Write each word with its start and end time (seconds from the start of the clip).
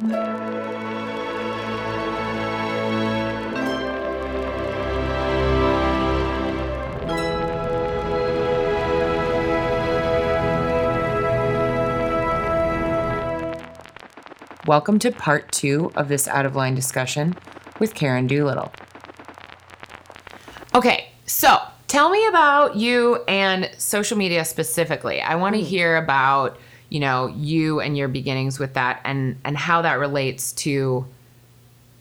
Welcome 0.00 0.18
to 15.00 15.12
part 15.12 15.52
two 15.52 15.92
of 15.94 16.08
this 16.08 16.26
out 16.28 16.46
of 16.46 16.56
line 16.56 16.74
discussion 16.74 17.36
with 17.78 17.94
Karen 17.94 18.26
Doolittle. 18.26 18.72
Okay, 20.74 21.10
so 21.26 21.60
tell 21.88 22.08
me 22.08 22.26
about 22.26 22.74
you 22.74 23.16
and 23.28 23.70
social 23.76 24.16
media 24.16 24.46
specifically. 24.46 25.20
I 25.20 25.34
want 25.34 25.56
to 25.56 25.60
mm. 25.60 25.66
hear 25.66 25.98
about 25.98 26.58
you 26.90 27.00
know 27.00 27.28
you 27.28 27.80
and 27.80 27.96
your 27.96 28.08
beginnings 28.08 28.58
with 28.58 28.74
that 28.74 29.00
and 29.04 29.38
and 29.44 29.56
how 29.56 29.80
that 29.82 29.94
relates 29.94 30.52
to 30.52 31.06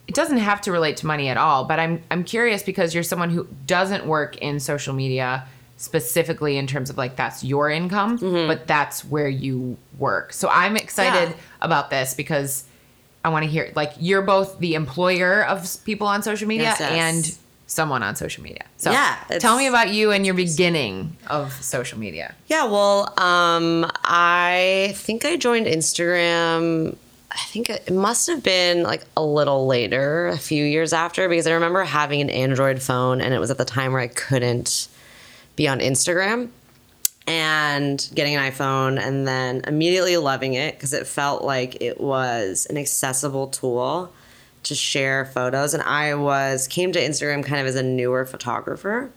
it 0.08 0.16
doesn't 0.16 0.38
have 0.40 0.60
to 0.62 0.72
relate 0.72 0.98
to 0.98 1.06
money 1.06 1.30
at 1.30 1.38
all 1.38 1.64
but 1.66 1.80
i'm 1.80 2.02
i'm 2.12 2.24
curious 2.24 2.62
because 2.64 2.94
you're 2.94 3.04
someone 3.04 3.30
who 3.30 3.48
doesn't 3.68 4.06
work 4.06 4.36
in 4.38 4.60
social 4.60 4.94
media 4.94 5.48
specifically 5.78 6.58
in 6.58 6.68
terms 6.68 6.90
of 6.90 6.98
like 6.98 7.16
that's 7.16 7.44
your 7.44 7.70
income 7.70 8.18
mm-hmm. 8.20 8.48
but 8.48 8.68
that's 8.68 9.06
where 9.06 9.30
you 9.30 9.78
work 9.98 10.34
so 10.34 10.50
i'm 10.50 10.76
excited 10.76 11.30
Yeah. 11.30 11.36
about 11.62 11.90
this 11.90 12.14
because 12.16 12.66
i 13.24 13.30
want 13.30 13.46
to 13.46 13.50
hear 13.50 13.72
like 13.76 13.94
you're 14.00 14.22
both 14.24 14.60
the 14.60 14.74
employer 14.74 15.46
of 15.46 15.66
people 15.86 16.08
on 16.08 16.22
social 16.24 16.48
media 16.48 16.64
Yes, 16.64 16.80
yes. 16.80 16.92
and 16.92 17.38
someone 17.70 18.02
on 18.02 18.16
social 18.16 18.44
media 18.44 18.66
so 18.78 18.92
Yeah, 18.92 19.16
tell 19.40 19.58
me 19.58 19.68
about 19.68 19.90
you 19.90 20.12
and 20.12 20.26
your 20.26 20.36
beginning 20.36 21.16
of 21.28 21.54
social 21.64 22.00
media 22.00 22.36
Yeah, 22.48 22.66
well, 22.66 23.14
um, 23.20 23.90
I 24.04 24.94
think 24.96 25.24
I 25.24 25.38
joined 25.38 25.68
Instagram. 25.68 26.96
I 27.32 27.38
think 27.38 27.70
it 27.70 27.94
must 27.94 28.26
have 28.28 28.42
been 28.42 28.82
like 28.82 29.04
a 29.16 29.24
little 29.24 29.68
later, 29.68 30.28
a 30.28 30.38
few 30.38 30.66
years 30.66 30.94
after, 30.94 31.30
because 31.30 31.46
I 31.46 31.52
remember 31.54 31.84
having 31.84 32.22
an 32.22 32.30
Android 32.32 32.82
phone, 32.82 33.22
and 33.22 33.34
it 33.36 33.40
was 33.40 33.52
at 33.52 33.60
the 33.60 33.66
time 33.66 33.94
where 33.94 34.02
I 34.02 34.08
couldn't 34.08 34.88
be 35.56 35.68
on 35.68 35.80
Instagram 35.80 36.50
and 37.28 38.10
getting 38.16 38.36
an 38.36 38.52
iPhone, 38.52 39.00
and 39.00 39.28
then 39.28 39.62
immediately 39.68 40.18
loving 40.18 40.56
it 40.56 40.74
because 40.74 40.94
it 40.94 41.06
felt 41.06 41.44
like 41.44 41.80
it 41.82 42.02
was 42.02 42.66
an 42.68 42.78
accessible 42.78 43.48
tool 43.48 44.12
to 44.64 44.76
share 44.76 45.26
photos. 45.26 45.74
And 45.74 45.84
I 45.84 46.16
was 46.16 46.68
came 46.68 46.92
to 46.92 47.00
Instagram 47.00 47.44
kind 47.44 47.62
of 47.62 47.68
as 47.68 47.76
a 47.76 47.84
newer 47.84 48.26
photographer 48.26 49.12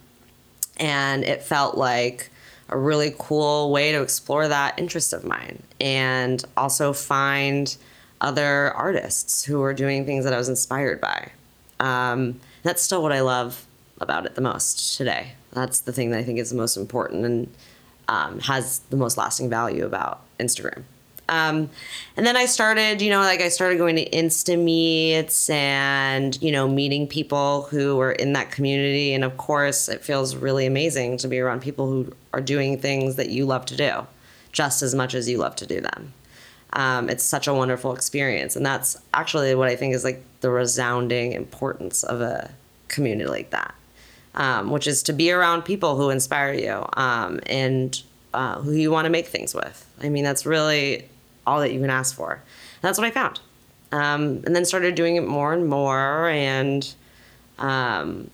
and 0.79 1.25
it 1.25 1.43
felt 1.43 1.77
like 1.77 2.31
a 2.69 2.79
really 2.79 3.15
cool 3.19 3.71
way 3.71 3.93
to 3.93 4.03
explore 4.03 4.49
that 4.49 4.79
interest 4.79 5.12
of 5.12 5.25
mine 5.25 5.62
and 5.81 6.45
also 6.57 6.93
find 6.93 7.77
other 8.21 8.73
artists 8.73 9.45
who 9.45 9.59
were 9.59 9.75
doing 9.75 10.07
things 10.07 10.25
that 10.25 10.33
I 10.33 10.39
was 10.39 10.49
inspired 10.49 11.01
by. 11.01 11.33
Um, 11.81 12.41
that's 12.62 12.83
still 12.83 13.03
what 13.03 13.12
I 13.12 13.21
love 13.21 13.67
about 14.01 14.27
it 14.27 14.34
the 14.34 14.41
most 14.41 14.97
today. 14.97 15.33
That's 15.53 15.81
the 15.81 15.93
thing 15.93 16.11
that 16.11 16.19
I 16.19 16.23
think 16.23 16.39
is 16.39 16.51
the 16.51 16.56
most 16.56 16.77
important 16.77 17.25
and 17.25 17.55
um, 18.09 18.39
has 18.41 18.79
the 18.91 18.97
most 18.97 19.17
lasting 19.17 19.51
value 19.51 19.84
about 19.84 20.23
Instagram. 20.39 20.84
Um, 21.28 21.70
and 22.17 22.27
then 22.27 22.37
I 22.37 22.47
started, 22.47 23.01
you 23.01 23.11
know, 23.11 23.20
like 23.20 23.41
I 23.41 23.48
started 23.48 23.78
going 23.78 23.97
to 23.97 24.09
Insta 24.11 24.62
meets 24.62 25.48
and, 25.48 26.41
you 26.42 26.53
know, 26.53 26.69
meeting 26.69 27.06
people 27.06 27.62
who 27.70 27.97
were 27.97 28.12
in 28.12 28.33
that 28.34 28.51
community. 28.51 29.15
And 29.15 29.25
of 29.25 29.37
course, 29.37 29.89
it 29.89 30.03
feels 30.03 30.37
really 30.37 30.67
amazing 30.67 31.17
to 31.19 31.28
be 31.28 31.39
around 31.39 31.62
people 31.62 31.87
who 31.87 32.12
are 32.34 32.41
doing 32.41 32.78
things 32.78 33.17
that 33.17 33.31
you 33.31 33.47
love 33.47 33.65
to 33.67 33.77
do 33.77 34.06
just 34.53 34.83
as 34.83 34.95
much 34.95 35.15
as 35.15 35.28
you 35.28 35.39
love 35.39 35.56
to 35.56 35.67
do 35.67 35.81
them. 35.81 36.12
Um, 36.75 37.11
it's 37.11 37.25
such 37.25 37.47
a 37.47 37.55
wonderful 37.55 37.95
experience. 37.95 38.56
And 38.56 38.65
that's 38.65 38.98
actually 39.12 39.55
what 39.55 39.69
I 39.69 39.77
think 39.77 39.95
is 39.95 40.05
like 40.05 40.23
the 40.41 40.50
resounding 40.50 41.33
importance 41.33 42.03
of 42.03 42.20
a 42.20 42.50
community 42.89 43.28
like 43.28 43.50
that, 43.50 43.75
um, 44.34 44.71
which 44.71 44.87
is 44.87 45.03
to 45.04 45.12
be 45.12 45.31
around 45.33 45.62
people 45.62 45.97
who 45.97 46.10
inspire 46.10 46.53
you 46.53 46.87
um, 46.94 47.41
and 47.47 48.03
uh, 48.34 48.60
who 48.60 48.72
you 48.72 48.91
want 48.91 49.04
to 49.06 49.10
make 49.10 49.27
things 49.27 49.54
with. 49.54 49.87
I 50.03 50.09
mean, 50.09 50.25
that's 50.25 50.47
really 50.47 51.09
all 51.47 51.60
that 51.60 51.72
you 51.72 51.80
can 51.80 51.91
ask 51.91 52.14
for. 52.14 52.32
And 52.32 52.42
that's 52.82 52.98
what 52.98 53.06
I 53.06 53.10
found. 53.10 53.41
Um, 53.92 54.42
and 54.47 54.56
then 54.56 54.64
started 54.64 54.94
doing 54.94 55.16
it 55.16 55.26
more 55.26 55.53
and 55.53 55.69
more 55.69 56.28
and, 56.28 56.94
um, 57.58 58.30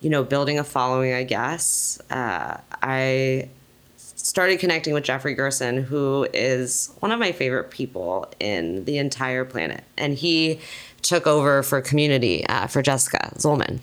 you 0.00 0.10
know, 0.10 0.22
building 0.22 0.58
a 0.58 0.64
following, 0.64 1.14
I 1.14 1.24
guess. 1.24 2.00
Uh, 2.10 2.58
I 2.82 3.48
started 3.96 4.60
connecting 4.60 4.94
with 4.94 5.04
Jeffrey 5.04 5.34
Gerson, 5.34 5.82
who 5.82 6.28
is 6.32 6.92
one 7.00 7.12
of 7.12 7.18
my 7.18 7.32
favorite 7.32 7.70
people 7.70 8.30
in 8.38 8.84
the 8.84 8.98
entire 8.98 9.44
planet. 9.44 9.84
And 9.96 10.14
he 10.14 10.60
took 11.00 11.26
over 11.26 11.62
for 11.62 11.80
community 11.80 12.46
uh, 12.46 12.66
for 12.66 12.82
Jessica 12.82 13.32
Zollman 13.36 13.80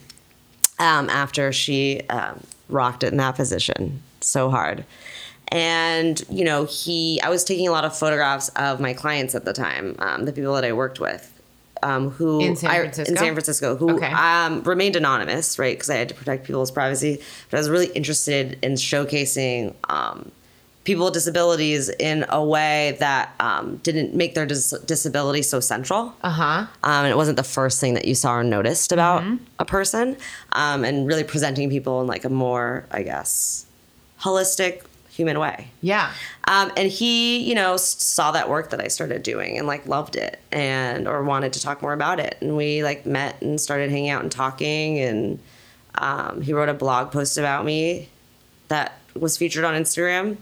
um, 0.78 1.10
after 1.10 1.52
she 1.52 2.02
um, 2.10 2.42
rocked 2.70 3.04
it 3.04 3.08
in 3.08 3.18
that 3.18 3.36
position 3.36 4.02
so 4.22 4.50
hard. 4.50 4.86
And, 5.50 6.22
you 6.30 6.44
know, 6.46 6.66
he, 6.66 7.20
I 7.22 7.30
was 7.30 7.44
taking 7.44 7.68
a 7.68 7.72
lot 7.72 7.84
of 7.86 7.98
photographs 7.98 8.50
of 8.50 8.80
my 8.80 8.94
clients 8.94 9.34
at 9.36 9.46
the 9.46 9.54
time, 9.54 9.96
um, 10.00 10.26
the 10.26 10.32
people 10.32 10.54
that 10.54 10.64
I 10.64 10.74
worked 10.74 11.00
with. 11.00 11.32
Um, 11.82 12.10
who 12.12 12.42
In 12.42 12.56
San 12.58 12.70
I- 12.72 12.80
Francisco? 12.80 13.12
in 13.12 13.18
San 13.18 13.34
Francisco, 13.34 13.76
who 13.78 13.96
Okay. 13.96 14.12
um, 14.12 14.62
remained 14.64 14.96
anonymous, 14.98 15.58
right? 15.58 15.76
Because 15.76 15.90
I 15.90 15.96
had 15.96 16.10
to 16.10 16.16
protect 16.16 16.46
people's 16.46 16.72
privacy. 16.72 17.22
But 17.50 17.58
I 17.58 17.60
was 17.62 17.70
really 17.70 17.88
interested 17.88 18.60
in 18.62 18.74
showcasing 18.74 19.74
um, 19.90 20.32
people 20.84 21.06
with 21.06 21.14
disabilities 21.14 21.88
in 21.88 22.26
a 22.30 22.44
way 22.44 22.98
that 23.00 23.34
um, 23.40 23.78
didn't 23.78 24.14
make 24.14 24.36
their 24.36 24.46
dis- 24.46 24.74
disability 24.86 25.42
so 25.42 25.60
central. 25.62 26.14
uh-huh 26.22 26.68
Um, 26.84 27.06
and 27.06 27.08
it 27.08 27.16
wasn't 27.18 27.38
the 27.38 27.44
first 27.44 27.80
thing 27.80 27.94
that 27.94 28.06
you 28.06 28.14
saw 28.14 28.34
or 28.36 28.44
noticed 28.44 28.92
about 28.92 29.24
a 29.58 29.66
person. 29.66 30.18
Um, 30.52 30.84
and 30.84 31.08
really 31.08 31.24
presenting 31.24 31.70
people 31.70 32.02
in 32.02 32.08
like 32.08 32.26
a 32.26 32.30
more, 32.30 32.86
I 32.92 33.04
guess, 33.04 33.66
holistic, 34.22 34.82
human 35.20 35.38
way. 35.38 35.68
yeah 35.82 36.14
Um, 36.46 36.72
and 36.78 36.90
he, 36.90 37.40
you 37.40 37.54
know, 37.54 37.76
saw 37.76 38.32
that 38.32 38.50
work 38.50 38.70
that 38.70 38.80
I 38.80 38.88
started 38.88 39.22
doing 39.22 39.58
and 39.58 39.68
like 39.68 39.86
loved 39.86 40.16
it 40.16 40.40
and 40.50 41.10
or 41.10 41.22
wanted 41.24 41.52
to 41.54 41.62
talk 41.62 41.82
more 41.82 41.92
about 41.92 42.22
it. 42.22 42.38
And 42.40 42.56
we 42.56 42.84
like 42.84 43.06
met 43.06 43.42
and 43.42 43.60
started 43.60 43.92
hanging 43.92 44.10
out 44.10 44.24
and 44.24 44.32
talking. 44.32 44.98
And 45.00 45.40
um, 45.96 46.42
he 46.42 46.54
wrote 46.54 46.70
a 46.70 46.74
blog 46.74 47.12
post 47.12 47.38
about 47.38 47.66
me 47.66 48.08
that 48.70 48.98
was 49.14 49.38
featured 49.38 49.66
on 49.66 49.74
Instagram. 49.74 50.38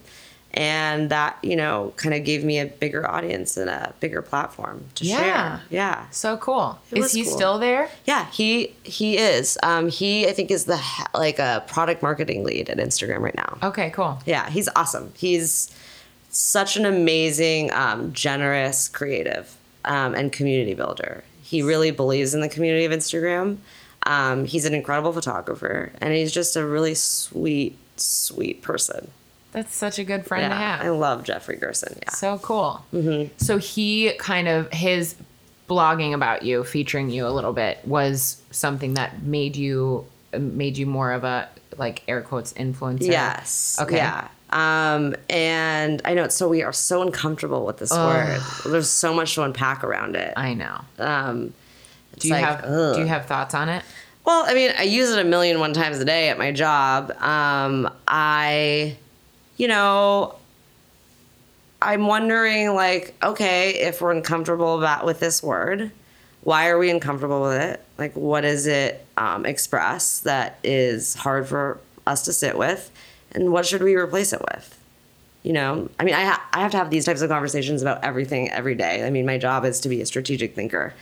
And 0.57 1.11
that, 1.11 1.37
you 1.43 1.55
know, 1.55 1.93
kind 1.97 2.15
of 2.15 2.23
gave 2.23 2.43
me 2.43 2.57
a 2.59 2.65
bigger 2.65 3.07
audience 3.09 3.57
and 3.57 3.69
a 3.69 3.93
bigger 3.99 4.23
platform 4.23 4.85
to 4.95 5.05
Yeah. 5.05 5.17
share. 5.17 5.25
Yeah. 5.27 5.59
Yeah. 5.69 6.05
So 6.09 6.35
cool 6.37 6.79
It 6.91 6.97
is 6.97 7.11
he 7.11 7.23
cool. 7.23 7.33
still 7.37 7.59
there 7.59 7.89
Yeah, 8.05 8.25
he 8.31 8.73
he 8.83 9.17
is. 9.19 9.57
Um, 9.61 9.87
he 9.89 10.27
I 10.27 10.33
think 10.33 10.49
is 10.49 10.65
the 10.65 10.81
like 11.13 11.37
a 11.37 11.63
product 11.67 12.01
marketing 12.01 12.43
lead 12.43 12.69
at 12.71 12.77
Instagram 12.77 13.19
right 13.19 13.35
now. 13.35 13.57
okay 13.61 13.91
cool 13.91 14.19
Yeah, 14.25 14.49
he's 14.49 14.67
awesome. 14.75 15.13
He's 15.15 15.69
such 16.29 16.75
an 16.75 16.85
amazing, 16.85 17.71
um, 17.73 18.11
generous, 18.13 18.87
creative, 18.89 19.55
um, 19.85 20.13
and 20.15 20.31
community 20.31 20.73
builder. 20.73 21.23
He 21.43 21.61
really 21.61 21.91
believes 21.91 22.33
in 22.33 22.41
the 22.41 22.49
community 22.49 22.83
of 22.85 22.91
Instagram. 22.91 23.57
Um, 24.05 24.45
he's 24.45 24.65
an 24.65 24.73
incredible 24.73 25.13
photographer, 25.13 25.91
and 26.01 26.13
he's 26.13 26.31
just 26.31 26.55
a 26.55 26.65
really 26.65 26.95
sweet, 26.95 27.77
sweet 27.95 28.61
person. 28.61 29.11
That's 29.57 29.75
such 29.75 29.97
a 29.97 30.03
good 30.03 30.23
friend 30.23 30.51
to 30.51 30.55
have. 30.55 30.81
I 30.81 30.89
love 30.89 31.23
Jeffrey 31.23 31.55
Gerson. 31.55 31.97
Yeah. 32.03 32.11
So 32.11 32.37
cool. 32.37 32.85
So 33.37 33.57
he 33.57 34.11
kind 34.19 34.47
of 34.47 34.71
his 34.71 35.15
blogging 35.67 36.13
about 36.13 36.43
you, 36.43 36.63
featuring 36.63 37.09
you 37.09 37.25
a 37.25 37.29
little 37.29 37.53
bit, 37.53 37.79
was 37.83 38.39
something 38.51 38.93
that 38.93 39.23
made 39.23 39.55
you 39.55 40.05
made 40.37 40.77
you 40.77 40.85
more 40.85 41.11
of 41.11 41.23
a 41.23 41.49
like 41.75 42.03
air 42.07 42.21
quotes 42.21 42.53
influencer. 42.53 43.07
Yes. 43.07 43.77
Okay. 43.81 43.95
Yeah. 43.95 44.27
Um, 44.51 45.15
and 45.27 46.03
I 46.05 46.13
know 46.13 46.23
it's 46.23 46.35
so 46.35 46.47
we 46.47 46.61
are 46.61 46.71
so 46.71 47.01
uncomfortable 47.01 47.65
with 47.65 47.77
this 47.77 47.91
word. 47.91 48.39
There's 48.63 48.89
so 48.89 49.11
much 49.11 49.33
to 49.35 49.41
unpack 49.41 49.83
around 49.83 50.15
it. 50.15 50.33
I 50.37 50.53
know. 50.53 50.81
Um, 50.99 51.53
it's 52.13 52.21
Do 52.21 52.27
you 52.27 52.33
like, 52.35 52.45
have 52.45 52.63
ugh. 52.63 52.95
Do 52.95 53.01
you 53.01 53.07
have 53.07 53.25
thoughts 53.25 53.55
on 53.55 53.69
it? 53.69 53.83
Well, 54.23 54.45
I 54.47 54.53
mean, 54.53 54.71
I 54.77 54.83
use 54.83 55.09
it 55.09 55.19
a 55.19 55.27
million 55.27 55.59
one 55.59 55.73
times 55.73 55.99
a 55.99 56.05
day 56.05 56.29
at 56.29 56.37
my 56.37 56.51
job. 56.51 57.11
Um, 57.21 57.89
I, 58.07 58.97
you 59.57 59.67
know, 59.67 60.35
I'm 61.81 62.07
wondering, 62.07 62.73
like, 62.73 63.15
okay, 63.21 63.71
if 63.71 64.01
we're 64.01 64.11
uncomfortable 64.11 64.77
about 64.77 65.05
with 65.05 65.19
this 65.19 65.43
word, 65.43 65.91
why 66.41 66.69
are 66.69 66.77
we 66.77 66.89
uncomfortable 66.89 67.41
with 67.41 67.61
it? 67.61 67.83
Like, 67.97 68.15
what 68.15 68.41
does 68.41 68.67
it 68.67 69.05
um, 69.17 69.45
express 69.45 70.19
that 70.19 70.59
is 70.63 71.15
hard 71.15 71.47
for 71.47 71.79
us 72.05 72.23
to 72.25 72.33
sit 72.33 72.57
with, 72.57 72.89
and 73.33 73.51
what 73.51 73.65
should 73.65 73.81
we 73.81 73.95
replace 73.95 74.31
it 74.33 74.41
with? 74.41 74.73
You 75.43 75.53
know, 75.53 75.89
I 75.99 76.03
mean, 76.03 76.15
I, 76.15 76.25
ha- 76.25 76.49
I 76.53 76.59
have 76.61 76.71
to 76.71 76.77
have 76.77 76.89
these 76.89 77.05
types 77.05 77.21
of 77.21 77.29
conversations 77.29 77.81
about 77.81 78.03
everything 78.03 78.49
every 78.49 78.75
day. 78.75 79.05
I 79.05 79.09
mean, 79.09 79.25
my 79.25 79.37
job 79.37 79.65
is 79.65 79.79
to 79.81 79.89
be 79.89 80.01
a 80.01 80.05
strategic 80.05 80.55
thinker. 80.55 80.93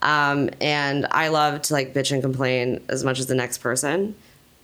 Um, 0.00 0.50
and 0.60 1.06
I 1.10 1.28
love 1.28 1.62
to 1.62 1.72
like 1.72 1.94
bitch 1.94 2.10
and 2.10 2.20
complain 2.22 2.82
as 2.88 3.04
much 3.04 3.20
as 3.20 3.26
the 3.26 3.34
next 3.34 3.58
person. 3.58 4.16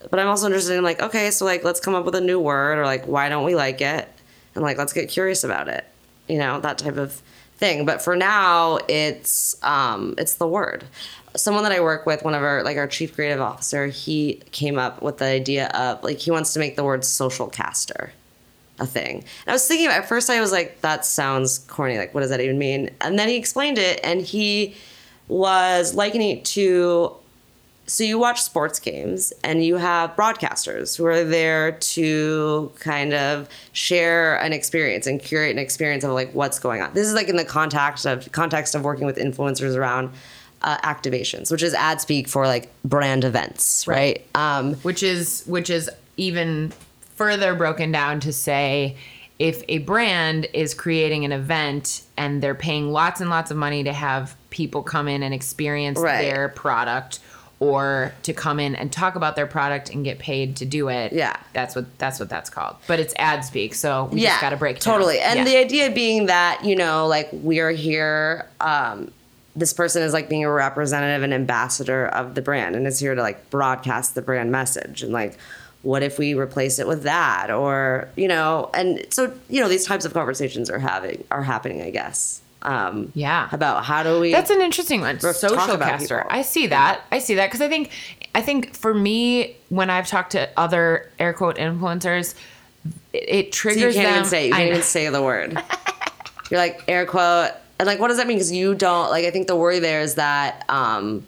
But 0.09 0.19
I'm 0.19 0.27
also 0.27 0.45
interested 0.45 0.77
in 0.77 0.83
like, 0.83 1.01
okay, 1.01 1.31
so 1.31 1.45
like, 1.45 1.63
let's 1.63 1.79
come 1.79 1.95
up 1.95 2.05
with 2.05 2.15
a 2.15 2.21
new 2.21 2.39
word 2.39 2.77
or 2.77 2.85
like, 2.85 3.05
why 3.05 3.29
don't 3.29 3.43
we 3.43 3.55
like 3.55 3.81
it? 3.81 4.07
And 4.55 4.63
like, 4.63 4.77
let's 4.77 4.93
get 4.93 5.09
curious 5.09 5.43
about 5.43 5.67
it. 5.67 5.85
You 6.27 6.37
know, 6.37 6.59
that 6.61 6.77
type 6.77 6.97
of 6.97 7.21
thing. 7.57 7.85
But 7.85 8.01
for 8.01 8.15
now, 8.15 8.79
it's 8.87 9.61
um, 9.63 10.15
it's 10.17 10.35
the 10.35 10.47
word. 10.47 10.85
Someone 11.35 11.63
that 11.63 11.71
I 11.71 11.79
work 11.81 12.05
with, 12.05 12.23
one 12.23 12.33
of 12.33 12.41
our 12.41 12.63
like 12.63 12.77
our 12.77 12.87
chief 12.87 13.13
creative 13.13 13.41
officer, 13.41 13.87
he 13.87 14.41
came 14.51 14.79
up 14.79 15.01
with 15.01 15.17
the 15.17 15.25
idea 15.25 15.67
of 15.69 16.03
like 16.03 16.17
he 16.17 16.31
wants 16.31 16.53
to 16.53 16.59
make 16.59 16.75
the 16.75 16.83
word 16.83 17.03
social 17.05 17.47
caster 17.47 18.11
a 18.79 18.85
thing. 18.85 19.17
And 19.17 19.47
I 19.47 19.51
was 19.51 19.67
thinking 19.67 19.87
at 19.87 20.07
first 20.07 20.29
I 20.29 20.39
was 20.39 20.51
like, 20.51 20.81
that 20.81 21.05
sounds 21.05 21.59
corny. 21.59 21.97
Like, 21.97 22.13
what 22.13 22.21
does 22.21 22.29
that 22.29 22.39
even 22.39 22.57
mean? 22.57 22.89
And 23.01 23.19
then 23.19 23.27
he 23.27 23.35
explained 23.35 23.77
it, 23.77 23.99
and 24.03 24.21
he 24.21 24.75
was 25.27 25.93
likening 25.93 26.37
it 26.37 26.45
to 26.45 27.15
so 27.89 28.03
you 28.03 28.19
watch 28.19 28.41
sports 28.41 28.79
games 28.79 29.33
and 29.43 29.63
you 29.65 29.77
have 29.77 30.15
broadcasters 30.15 30.95
who 30.95 31.05
are 31.05 31.23
there 31.23 31.71
to 31.73 32.71
kind 32.79 33.13
of 33.13 33.49
share 33.71 34.37
an 34.37 34.53
experience 34.53 35.07
and 35.07 35.19
curate 35.21 35.51
an 35.51 35.57
experience 35.59 36.03
of 36.03 36.11
like 36.11 36.31
what's 36.33 36.59
going 36.59 36.81
on. 36.81 36.93
This 36.93 37.07
is 37.07 37.13
like 37.13 37.29
in 37.29 37.35
the 37.35 37.45
context 37.45 38.05
of 38.05 38.31
context 38.31 38.75
of 38.75 38.83
working 38.83 39.05
with 39.05 39.17
influencers 39.17 39.75
around 39.75 40.11
uh, 40.61 40.77
activations, 40.79 41.51
which 41.51 41.63
is 41.63 41.73
ad 41.73 41.99
speak 42.01 42.27
for 42.27 42.45
like 42.45 42.69
brand 42.83 43.23
events, 43.23 43.87
right? 43.87 44.25
Um, 44.35 44.75
which 44.75 45.01
is 45.03 45.43
which 45.47 45.69
is 45.69 45.89
even 46.17 46.71
further 47.15 47.55
broken 47.55 47.91
down 47.91 48.19
to 48.21 48.31
say 48.31 48.95
if 49.39 49.63
a 49.69 49.77
brand 49.79 50.47
is 50.53 50.73
creating 50.73 51.23
an 51.23 51.31
event 51.31 52.03
and 52.17 52.43
they're 52.43 52.53
paying 52.55 52.91
lots 52.91 53.21
and 53.21 53.29
lots 53.29 53.51
of 53.51 53.57
money 53.57 53.83
to 53.85 53.93
have 53.93 54.35
people 54.49 54.83
come 54.83 55.07
in 55.07 55.23
and 55.23 55.33
experience 55.33 55.97
Right. 55.97 56.23
their 56.23 56.49
product 56.49 57.19
or 57.59 58.13
to 58.23 58.31
come 58.33 58.59
in 58.59 58.73
and 58.75 58.91
talk 58.91 59.15
about 59.15 59.35
their 59.35 59.47
product 59.47 59.89
and 59.89 60.05
get 60.05 60.17
paid 60.19 60.55
to 60.57 60.65
do 60.65 60.87
it. 60.87 61.11
Yeah. 61.11 61.35
That's 61.53 61.75
what 61.75 61.85
that's 61.97 62.19
what 62.19 62.29
that's 62.29 62.49
called. 62.49 62.77
But 62.87 62.99
it's 62.99 63.13
ad 63.17 63.43
speak, 63.43 63.73
so 63.75 64.05
we 64.11 64.21
just 64.21 64.39
got 64.41 64.51
to 64.51 64.57
break 64.57 64.79
down. 64.79 64.93
totally 64.93 65.19
and 65.19 65.39
Yeah. 65.39 65.43
the 65.45 65.57
idea 65.57 65.91
being 65.91 66.27
that 66.27 66.63
you 66.63 66.75
know 66.75 67.07
like 67.07 67.29
we're 67.33 67.71
here 67.71 68.47
um 68.61 69.11
this 69.55 69.73
person 69.73 70.03
is 70.03 70.13
like 70.13 70.29
being 70.29 70.45
a 70.45 70.51
representative 70.51 71.21
and 71.23 71.33
ambassador 71.33 72.05
of 72.07 72.35
the 72.35 72.41
brand 72.41 72.75
and 72.77 72.87
is 72.87 72.99
here 72.99 73.13
to 73.15 73.21
like 73.21 73.49
broadcast 73.49 74.15
the 74.15 74.21
brand 74.21 74.51
message 74.51 75.03
and 75.03 75.11
like 75.11 75.37
what 75.81 76.01
if 76.03 76.17
we 76.19 76.33
replace 76.33 76.77
it 76.79 76.87
with 76.87 77.03
that 77.03 77.49
or 77.49 78.07
you 78.15 78.27
know 78.27 78.69
and 78.73 79.05
so 79.09 79.33
you 79.49 79.59
know 79.59 79.67
these 79.67 79.85
types 79.85 80.05
of 80.05 80.13
conversations 80.13 80.69
are 80.69 80.79
having 80.79 81.23
are 81.31 81.41
happening 81.43 81.81
i 81.81 81.89
guess 81.89 82.41
um 82.61 83.11
Yeah. 83.15 83.47
about 83.51 83.85
how 83.85 84.03
do 84.03 84.19
we 84.19 84.31
That's 84.31 84.49
an 84.49 84.61
interesting 84.61 85.01
one. 85.01 85.19
Social 85.19 85.77
caster. 85.77 86.17
people. 86.19 86.31
I 86.37 86.41
see 86.41 86.67
that. 86.67 87.01
I 87.11 87.19
see 87.19 87.35
that 87.35 87.47
because 87.47 87.61
I 87.61 87.67
think 87.69 87.89
I 88.35 88.41
think 88.41 88.75
for 88.75 88.93
me 88.93 89.55
when 89.69 89.89
I've 89.89 90.07
talked 90.07 90.31
to 90.33 90.49
other 90.57 91.09
air 91.19 91.33
quote 91.33 91.55
influencers, 91.57 92.35
it, 93.13 93.17
it 93.17 93.53
So 93.55 93.69
you 93.69 93.73
triggers 93.75 93.95
can't 93.95 94.07
them. 94.07 94.15
even 94.17 94.29
say 94.29 94.47
you 94.47 94.53
I 94.53 94.57
can't 94.57 94.69
even 94.69 94.81
say 94.83 95.09
the 95.09 95.21
word 95.21 95.53
you're 96.51 96.59
like 96.59 96.83
air 96.87 97.05
quote 97.05 97.51
and 97.79 97.87
like 97.87 97.99
what 97.99 98.09
does 98.09 98.17
that 98.17 98.27
mean 98.27 98.37
because 98.37 98.51
you 98.51 98.75
don't 98.75 99.09
like 99.09 99.25
i 99.25 99.31
think 99.31 99.47
the 99.47 99.55
worry 99.55 99.79
there 99.79 100.01
is 100.01 100.15
that 100.15 100.65
um 100.69 101.25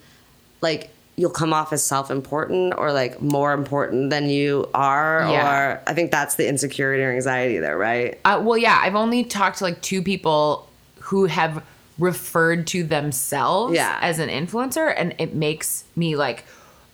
like 0.62 0.89
you'll 1.18 1.30
come 1.30 1.54
off 1.54 1.72
as 1.74 1.83
self-important 1.83 2.74
or 2.78 2.92
like 2.92 3.22
more 3.22 3.54
important 3.54 4.10
than 4.10 4.30
you 4.30 4.68
are 4.74 5.28
Yeah. 5.30 5.51
or 5.75 5.81
i 5.88 5.94
think 5.94 6.10
that's 6.12 6.36
the 6.36 6.48
insecurity 6.48 7.04
or 7.04 7.12
anxiety 7.12 7.57
there 7.60 7.78
right 7.78 8.19
Uh, 8.25 8.42
well, 8.44 8.57
yeah, 8.57 8.80
I've 8.81 8.95
only 8.95 9.24
talked 9.24 9.57
to 9.60 9.63
like 9.66 9.81
two 9.81 10.01
people 10.01 10.68
who 11.11 11.25
have 11.25 11.61
referred 11.99 12.65
to 12.67 12.83
themselves 12.83 13.75
Yeah. 13.75 13.97
as 14.01 14.17
an 14.17 14.29
influencer, 14.29 14.93
and 14.95 15.13
it 15.19 15.35
makes 15.35 15.83
me 15.95 16.15
like 16.15 16.45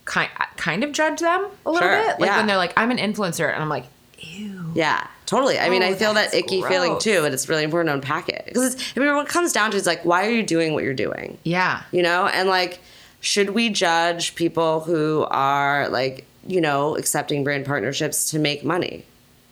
kind 0.06 0.30
kind 0.58 0.84
of 0.84 0.92
judge 0.92 1.20
them 1.20 1.48
a 1.66 1.72
little 1.72 1.88
Sure, 1.88 1.98
bit. 2.04 2.20
Like 2.20 2.30
yeah. 2.30 2.38
when 2.38 2.48
they're 2.48 2.58
like, 2.58 2.74
"I'm 2.76 2.90
an 2.92 2.98
influencer," 2.98 3.52
and 3.54 3.62
I'm 3.62 3.70
like, 3.70 3.86
"Ew." 4.20 4.72
yeah 4.74 5.06
totally 5.28 5.60
i 5.60 5.70
mean 5.70 5.84
Oh, 5.84 5.88
i 5.88 5.94
feel 5.94 6.14
that 6.14 6.34
icky 6.34 6.62
feeling 6.64 6.98
too 7.00 7.26
and 7.26 7.34
it's 7.34 7.50
really 7.50 7.64
important 7.64 7.90
to 7.90 7.94
unpack 7.96 8.30
it 8.30 8.44
because 8.46 8.76
i 8.96 9.00
mean 9.00 9.14
what 9.14 9.26
it 9.28 9.30
comes 9.30 9.52
down 9.52 9.72
to 9.72 9.78
is 9.78 9.86
like 9.86 10.04
why 10.06 10.26
are 10.26 10.30
you 10.32 10.42
doing 10.42 10.74
what 10.74 10.84
you're 10.86 10.94
doing 10.94 11.38
Yeah. 11.44 11.82
you 11.92 12.02
know 12.02 12.28
and 12.28 12.48
like 12.48 12.80
should 13.20 13.50
we 13.52 13.70
judge 13.70 14.36
people 14.36 14.80
who 14.82 15.28
are 15.30 15.90
like 15.90 16.26
you 16.48 16.62
know 16.62 16.96
accepting 16.96 17.44
brand 17.44 17.66
partnerships 17.66 18.30
to 18.32 18.40
make 18.40 18.64
money 18.64 19.04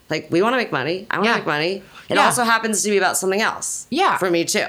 like 0.10 0.30
we 0.32 0.42
want 0.42 0.54
to 0.54 0.58
make 0.58 0.72
money 0.72 1.08
i 1.10 1.18
want 1.18 1.26
to 1.26 1.30
Yeah. 1.32 1.38
make 1.38 1.46
money 1.46 1.84
it 2.10 2.16
Yeah. 2.16 2.26
also 2.26 2.44
happens 2.44 2.84
to 2.84 2.90
be 2.90 2.98
about 2.98 3.18
something 3.18 3.42
else 3.42 3.88
Yeah. 3.90 4.18
for 4.18 4.30
me 4.30 4.46
too 4.46 4.68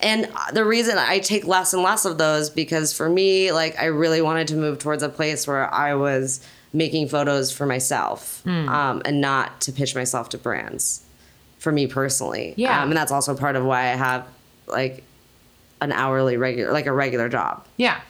and 0.00 0.28
the 0.52 0.64
reason 0.64 0.96
i 0.98 1.18
take 1.18 1.46
less 1.46 1.72
and 1.74 1.82
less 1.82 2.04
of 2.04 2.18
those 2.18 2.50
because 2.50 2.92
for 2.96 3.08
me 3.08 3.52
like 3.52 3.78
i 3.80 3.86
really 3.86 4.22
wanted 4.22 4.48
to 4.48 4.56
move 4.56 4.78
towards 4.78 5.02
a 5.02 5.08
place 5.08 5.46
where 5.46 5.72
i 5.74 5.94
was 5.94 6.40
making 6.72 7.08
photos 7.08 7.50
for 7.50 7.66
myself 7.66 8.40
Hmm. 8.44 8.68
um, 8.68 9.02
and 9.04 9.20
not 9.20 9.60
to 9.62 9.72
pitch 9.72 9.94
myself 9.94 10.28
to 10.30 10.38
brands 10.38 11.02
for 11.58 11.72
me 11.72 11.86
personally 11.86 12.54
Yeah. 12.56 12.82
um, 12.82 12.90
and 12.90 12.96
that's 12.96 13.10
also 13.12 13.34
part 13.34 13.56
of 13.56 13.64
why 13.64 13.80
i 13.92 13.96
have 13.96 14.26
like 14.66 15.02
an 15.80 15.92
hourly 15.92 16.36
regular 16.36 16.72
like 16.72 16.86
a 16.86 16.92
regular 16.92 17.28
job 17.28 17.66
Yeah. 17.76 18.00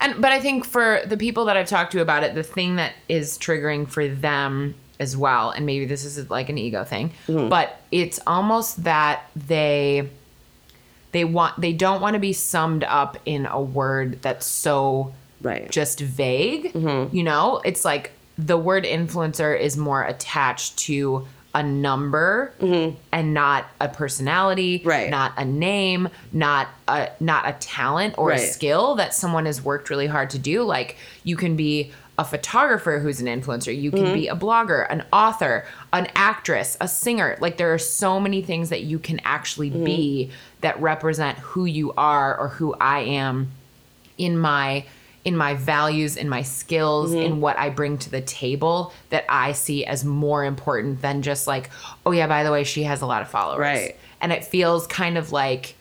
And 0.00 0.20
but 0.20 0.32
I 0.32 0.40
think 0.40 0.64
for 0.64 1.00
the 1.06 1.16
people 1.16 1.44
that 1.44 1.56
I've 1.56 1.68
talked 1.68 1.92
to 1.92 2.00
about 2.00 2.24
it, 2.24 2.34
the 2.34 2.42
thing 2.42 2.74
that 2.76 2.94
is 3.08 3.38
triggering 3.38 3.88
for 3.88 4.08
them 4.08 4.74
as 5.00 5.16
well, 5.16 5.50
and 5.50 5.66
maybe 5.66 5.84
this 5.86 6.04
is 6.04 6.30
like 6.30 6.48
an 6.48 6.58
ego 6.58 6.84
thing, 6.84 7.10
Mm-hmm. 7.26 7.48
but 7.48 7.80
it's 7.90 8.20
almost 8.26 8.84
that 8.84 9.22
they 9.34 10.08
they 11.12 11.24
want 11.24 11.60
they 11.60 11.72
don't 11.72 12.00
want 12.00 12.14
to 12.14 12.20
be 12.20 12.32
summed 12.32 12.84
up 12.84 13.18
in 13.26 13.46
a 13.46 13.60
word 13.60 14.22
that's 14.22 14.46
so 14.46 15.12
Right. 15.42 15.68
just 15.70 15.98
vague. 16.00 16.72
Mm-hmm. 16.72 17.16
You 17.16 17.24
know, 17.24 17.60
it's 17.64 17.84
like 17.84 18.12
the 18.38 18.56
word 18.56 18.84
influencer 18.84 19.58
is 19.58 19.76
more 19.76 20.02
attached 20.04 20.78
to 20.86 21.26
a 21.54 21.62
number 21.62 22.54
and 23.12 23.34
not 23.34 23.66
a 23.80 23.88
personality, 23.88 24.78
Mm-hmm. 24.78 24.88
Right. 24.88 25.10
not 25.10 25.32
a 25.36 25.44
name, 25.44 26.08
not 26.32 26.68
a 26.88 27.10
not 27.20 27.46
a 27.48 27.52
talent 27.54 28.14
or 28.18 28.30
a 28.30 28.38
skill 28.38 28.94
that 28.94 29.12
someone 29.14 29.44
has 29.46 29.60
worked 29.62 29.90
really 29.90 30.06
hard 30.06 30.30
to 30.30 30.38
do. 30.38 30.62
Like 30.62 30.96
you 31.24 31.36
can 31.36 31.56
be 31.56 31.92
a 32.18 32.24
photographer 32.24 32.98
who's 32.98 33.20
an 33.20 33.26
influencer, 33.26 33.74
you 33.76 33.90
can 33.90 34.00
Mm-hmm. 34.04 34.14
be 34.14 34.28
a 34.28 34.36
blogger, 34.36 34.86
an 34.90 35.04
author, 35.12 35.64
an 35.92 36.08
actress, 36.14 36.76
a 36.80 36.86
singer. 36.86 37.38
Like 37.40 37.56
there 37.56 37.72
are 37.72 37.78
so 37.78 38.20
many 38.20 38.42
things 38.42 38.68
that 38.68 38.82
you 38.82 38.98
can 38.98 39.20
actually 39.24 39.70
Mm-hmm. 39.70 39.84
be 39.84 40.30
that 40.60 40.80
represent 40.80 41.38
who 41.38 41.64
you 41.64 41.92
are 41.96 42.38
or 42.38 42.48
who 42.48 42.74
I 42.80 43.00
am 43.00 43.50
in 44.18 44.38
my 44.38 44.84
in 45.24 45.36
my 45.36 45.54
values 45.54 46.16
in 46.16 46.28
my 46.28 46.42
skills 46.42 47.12
Mm-hmm. 47.12 47.20
in 47.22 47.40
what 47.40 47.56
i 47.56 47.70
bring 47.70 47.96
to 47.96 48.10
the 48.10 48.20
table 48.20 48.92
that 49.10 49.24
i 49.28 49.52
see 49.52 49.84
as 49.86 50.04
more 50.04 50.44
important 50.44 51.00
than 51.00 51.22
just 51.22 51.46
like 51.46 51.70
oh 52.04 52.10
yeah 52.10 52.26
by 52.26 52.42
the 52.42 52.50
way 52.50 52.64
she 52.64 52.82
has 52.82 53.02
a 53.02 53.06
lot 53.06 53.22
of 53.22 53.28
followers 53.28 53.60
Right. 53.60 53.96
and 54.20 54.32
it 54.32 54.44
feels 54.44 54.86
kind 54.88 55.16
of 55.16 55.30
like 55.30 55.76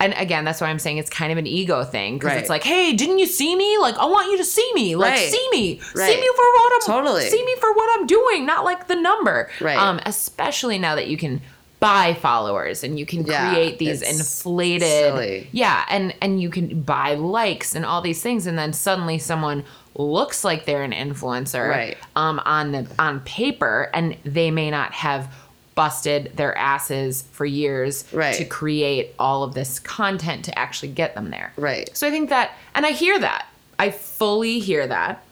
and 0.00 0.14
again 0.16 0.44
that's 0.44 0.60
why 0.60 0.68
i'm 0.68 0.78
saying 0.78 0.98
it's 0.98 1.10
kind 1.10 1.32
of 1.32 1.38
an 1.38 1.46
ego 1.46 1.82
thing 1.84 2.14
because 2.18 2.28
Right. 2.32 2.38
it's 2.40 2.48
like 2.50 2.62
hey 2.64 2.92
didn't 2.94 3.18
you 3.18 3.26
see 3.26 3.54
me 3.56 3.78
like 3.78 3.96
i 3.98 4.04
want 4.04 4.30
you 4.30 4.36
to 4.38 4.44
see 4.44 4.70
me 4.74 4.94
like 4.96 5.12
Right. 5.14 5.30
see 5.30 5.48
me 5.50 5.78
see 5.78 6.20
me 6.20 6.28
for 6.36 6.44
what 6.54 6.72
i'm 6.74 6.80
Totally. 6.86 7.28
see 7.28 7.44
me 7.44 7.54
for 7.60 7.72
what 7.74 7.98
i'm 7.98 8.06
doing 8.06 8.46
not 8.46 8.64
like 8.64 8.86
the 8.88 8.94
number 8.96 9.50
Right. 9.60 9.76
um 9.78 10.00
especially 10.06 10.78
now 10.78 10.94
that 10.94 11.08
you 11.08 11.16
can 11.16 11.40
buy 11.80 12.12
followers 12.14 12.82
and 12.82 12.98
you 12.98 13.06
can 13.06 13.24
Yeah, 13.24 13.50
create 13.50 13.78
these 13.78 14.02
inflated 14.02 14.88
silly. 14.88 15.48
yeah 15.52 15.84
and 15.88 16.12
and 16.20 16.40
you 16.42 16.50
can 16.50 16.82
buy 16.82 17.14
likes 17.14 17.74
and 17.76 17.84
all 17.84 18.00
these 18.00 18.20
things 18.20 18.46
and 18.48 18.58
then 18.58 18.72
suddenly 18.72 19.18
someone 19.18 19.64
looks 19.94 20.44
like 20.44 20.64
they're 20.64 20.82
an 20.82 20.92
influencer 20.92 21.68
Right. 21.68 21.96
um 22.16 22.40
on 22.44 22.72
the 22.72 22.88
on 22.98 23.20
paper 23.20 23.90
and 23.94 24.16
they 24.24 24.50
may 24.50 24.70
not 24.70 24.92
have 24.92 25.32
busted 25.78 26.32
their 26.36 26.58
asses 26.58 27.22
for 27.30 27.46
years 27.46 28.04
Right. 28.12 28.34
to 28.34 28.44
create 28.44 29.14
all 29.16 29.44
of 29.44 29.54
this 29.54 29.78
content 29.78 30.44
to 30.46 30.58
actually 30.58 30.88
get 30.88 31.14
them 31.14 31.30
there 31.30 31.52
Right. 31.56 31.88
so 31.96 32.08
i 32.08 32.10
think 32.10 32.30
that 32.30 32.50
and 32.74 32.84
i 32.84 32.90
hear 32.90 33.16
that 33.20 33.46
i 33.78 33.90
fully 33.92 34.58
hear 34.58 34.88
that 34.88 35.22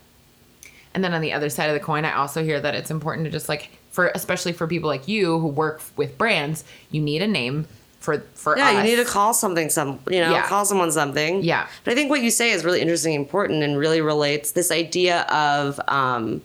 and 0.95 1.03
then 1.03 1.13
on 1.15 1.21
the 1.21 1.33
other 1.33 1.51
side 1.51 1.67
of 1.69 1.75
the 1.75 1.81
coin 1.81 2.05
i 2.05 2.13
also 2.15 2.45
hear 2.45 2.61
that 2.61 2.77
it's 2.77 2.93
important 2.93 3.25
to 3.25 3.31
just 3.33 3.49
like 3.49 3.71
for 3.91 4.13
especially 4.15 4.53
for 4.53 4.69
people 4.69 4.89
like 4.89 5.09
you 5.09 5.37
who 5.41 5.49
work 5.49 5.81
with 5.97 6.17
brands 6.17 6.63
you 6.93 7.01
need 7.03 7.23
a 7.23 7.27
name 7.27 7.67
for 7.99 8.19
for 8.35 8.57
Yeah, 8.57 8.71
you 8.71 8.85
need 8.85 9.03
to 9.05 9.05
call 9.05 9.35
something 9.35 9.69
some 9.69 9.99
you 10.09 10.21
know, 10.21 10.31
Yeah. 10.31 10.47
call 10.47 10.65
someone 10.65 10.93
something. 10.93 11.43
Yeah. 11.43 11.67
But 11.83 11.91
I 11.91 11.95
think 11.97 12.09
what 12.09 12.21
you 12.23 12.31
say 12.31 12.53
is 12.53 12.65
really 12.65 12.81
interesting 12.81 13.17
and 13.17 13.25
important 13.25 13.65
and 13.65 13.77
really 13.77 14.01
relates 14.01 14.53
this 14.53 14.71
idea 14.71 15.23
of 15.23 15.81
um 15.89 16.41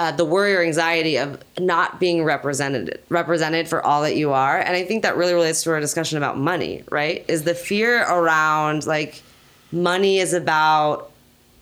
uh, 0.00 0.10
the 0.12 0.24
worry 0.24 0.54
or 0.56 0.62
anxiety 0.62 1.16
of 1.18 1.38
not 1.58 2.00
being 2.00 2.24
represented 2.24 2.98
represented 3.10 3.68
for 3.68 3.84
all 3.84 4.00
that 4.02 4.16
you 4.16 4.32
are. 4.32 4.58
And 4.58 4.74
i 4.74 4.82
think 4.88 5.02
that 5.02 5.14
really 5.16 5.34
relates 5.34 5.62
to 5.64 5.70
our 5.72 5.80
discussion 5.80 6.16
about 6.16 6.38
money 6.38 6.82
right? 6.90 7.18
Is 7.28 7.44
the 7.44 7.54
fear 7.54 7.92
around 8.18 8.86
like 8.86 9.22
money 9.70 10.18
is 10.18 10.32
about 10.32 11.10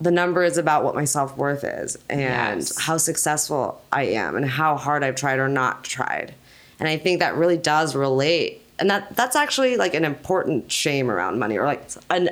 the 0.01 0.11
number 0.11 0.41
is 0.45 0.57
about 0.57 0.85
what 0.85 0.95
my 0.95 1.03
self-worth 1.03 1.65
is 1.65 1.97
and 2.09 2.61
Yes. 2.61 2.79
how 2.79 2.95
successful 2.97 3.81
i 3.91 4.03
am 4.03 4.37
and 4.37 4.45
how 4.45 4.77
hard 4.77 5.03
i've 5.03 5.15
tried 5.23 5.39
or 5.39 5.49
not 5.49 5.83
tried. 5.83 6.33
And 6.79 6.87
i 6.87 6.95
think 6.97 7.19
that 7.19 7.35
really 7.35 7.57
does 7.57 7.93
relate. 7.93 8.61
And 8.79 8.89
that 8.89 9.13
that's 9.17 9.35
actually 9.35 9.75
like 9.75 9.93
an 9.95 10.05
important 10.05 10.71
shame 10.71 11.11
around 11.11 11.39
money 11.39 11.57
or 11.57 11.65
like 11.65 11.83
an 12.09 12.29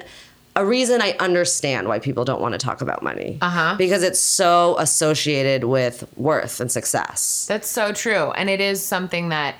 a 0.57 0.65
reason 0.65 1.01
I 1.03 1.11
understand 1.19 1.87
why 1.87 1.99
people 1.99 2.25
don't 2.25 2.41
want 2.41 2.53
to 2.53 2.57
talk 2.57 2.81
about 2.81 3.03
money. 3.03 3.37
Uh-huh. 3.41 3.75
Because 3.77 4.01
it's 4.01 4.19
so 4.19 4.75
associated 4.79 5.63
with 5.65 6.03
worth 6.17 6.59
and 6.59 6.71
success. 6.71 7.45
That's 7.47 7.69
so 7.69 7.93
true. 7.93 8.31
And 8.31 8.49
it 8.49 8.59
is 8.59 8.83
something 8.83 9.29
that 9.29 9.55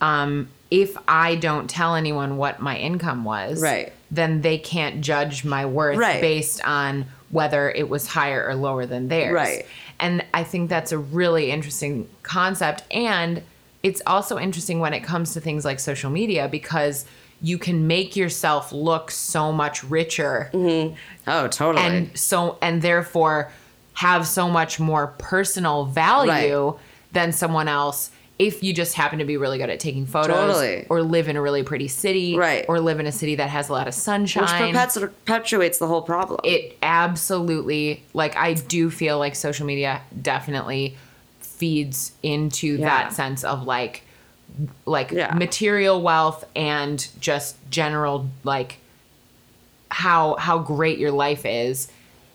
um, 0.00 0.48
if 0.70 0.96
I 1.06 1.36
don't 1.36 1.70
tell 1.70 1.94
anyone 1.94 2.36
what 2.36 2.60
my 2.60 2.76
income 2.76 3.22
was, 3.24 3.62
Right. 3.62 3.92
then 4.10 4.40
they 4.42 4.58
can't 4.58 5.00
judge 5.02 5.44
my 5.44 5.66
worth 5.66 5.96
Right. 5.98 6.20
based 6.20 6.60
on 6.66 7.06
whether 7.30 7.70
it 7.70 7.88
was 7.88 8.08
higher 8.08 8.44
or 8.44 8.56
lower 8.56 8.86
than 8.86 9.06
theirs. 9.06 9.32
Right. 9.32 9.66
And 10.00 10.24
I 10.34 10.42
think 10.42 10.68
that's 10.68 10.90
a 10.90 10.98
really 10.98 11.52
interesting 11.52 12.08
concept. 12.24 12.82
And 12.90 13.42
it's 13.84 14.02
also 14.04 14.36
interesting 14.36 14.80
when 14.80 14.94
it 14.94 15.00
comes 15.04 15.32
to 15.34 15.40
things 15.40 15.64
like 15.64 15.78
social 15.78 16.10
media 16.10 16.48
because 16.48 17.04
you 17.42 17.56
can 17.58 17.86
make 17.86 18.16
yourself 18.16 18.72
look 18.72 19.10
so 19.10 19.52
much 19.52 19.82
richer 19.84 20.50
mm-hmm. 20.52 20.94
Oh, 21.26 21.48
totally. 21.48 21.84
and 21.84 22.18
so 22.18 22.58
and 22.60 22.82
therefore 22.82 23.50
have 23.94 24.26
so 24.26 24.48
much 24.48 24.78
more 24.80 25.08
personal 25.18 25.84
value 25.86 26.78
than 27.12 27.32
someone 27.32 27.68
else 27.68 28.10
if 28.38 28.62
you 28.62 28.72
just 28.72 28.94
happen 28.94 29.18
to 29.18 29.26
be 29.26 29.36
really 29.36 29.58
good 29.58 29.68
at 29.68 29.78
taking 29.80 30.06
photos 30.06 30.34
Totally. 30.54 30.86
or 30.88 31.02
live 31.02 31.28
in 31.28 31.36
a 31.36 31.42
really 31.42 31.62
pretty 31.62 31.88
city 31.88 32.36
Right. 32.38 32.64
or 32.68 32.80
live 32.80 32.98
in 32.98 33.06
a 33.06 33.12
city 33.12 33.34
that 33.34 33.50
has 33.50 33.68
a 33.68 33.72
lot 33.72 33.86
of 33.86 33.92
sunshine 33.92 34.74
which 34.74 34.94
perpetuates 34.94 35.76
the 35.78 35.86
whole 35.86 36.00
problem. 36.02 36.40
it 36.44 36.76
absolutely 36.82 38.02
like 38.14 38.34
i 38.36 38.54
do 38.54 38.90
feel 38.90 39.18
like 39.18 39.34
social 39.34 39.66
media 39.66 40.00
definitely 40.22 40.96
feeds 41.40 42.12
into 42.22 42.76
Yeah. 42.76 42.86
that 42.86 43.12
sense 43.12 43.44
of 43.44 43.64
like 43.64 44.04
like 44.86 45.10
Yeah. 45.10 45.34
material 45.34 46.00
wealth 46.02 46.44
and 46.56 47.06
just 47.20 47.56
general 47.70 48.28
like 48.44 48.78
how 49.90 50.36
how 50.36 50.58
great 50.58 50.98
your 50.98 51.10
life 51.10 51.44
is 51.44 51.90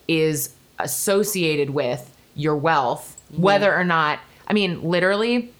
is 0.07 0.49
associated 0.79 1.69
with 1.69 2.13
your 2.35 2.55
wealth 2.55 3.19
whether 3.35 3.73
or 3.73 3.83
not 3.83 4.19
i 4.47 4.53
mean 4.53 4.81
literally 4.83 5.51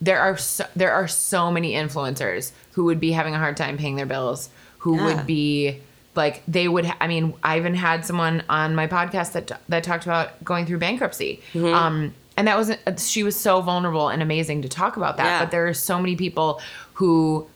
there 0.00 0.20
are 0.20 0.36
so, 0.36 0.64
there 0.76 0.92
are 0.92 1.08
so 1.08 1.50
many 1.50 1.72
influencers 1.72 2.52
who 2.72 2.84
would 2.84 3.00
be 3.00 3.12
having 3.12 3.34
a 3.34 3.38
hard 3.38 3.56
time 3.56 3.76
paying 3.76 3.96
their 3.96 4.06
bills 4.06 4.48
who 4.78 4.96
Yeah. 4.96 5.04
would 5.16 5.26
be 5.26 5.80
like 6.14 6.42
they 6.48 6.68
would 6.68 6.86
ha- 6.86 6.96
i 7.00 7.06
mean 7.06 7.34
i 7.42 7.58
even 7.58 7.74
had 7.74 8.04
someone 8.06 8.42
on 8.48 8.74
my 8.74 8.86
podcast 8.86 9.32
that 9.32 9.60
that 9.68 9.84
talked 9.84 10.04
about 10.04 10.42
going 10.44 10.64
through 10.66 10.78
bankruptcy 10.78 11.40
Mm-hmm. 11.52 11.74
um 11.74 12.14
and 12.38 12.46
that 12.48 12.56
was 12.56 12.72
she 13.10 13.22
was 13.22 13.36
so 13.36 13.60
vulnerable 13.60 14.08
and 14.08 14.22
amazing 14.22 14.62
to 14.62 14.68
talk 14.68 14.96
about 14.96 15.16
that 15.18 15.24
Yeah. 15.26 15.40
but 15.44 15.50
there 15.50 15.66
are 15.68 15.74
so 15.74 15.98
many 15.98 16.16
people 16.16 16.60
who 16.94 17.46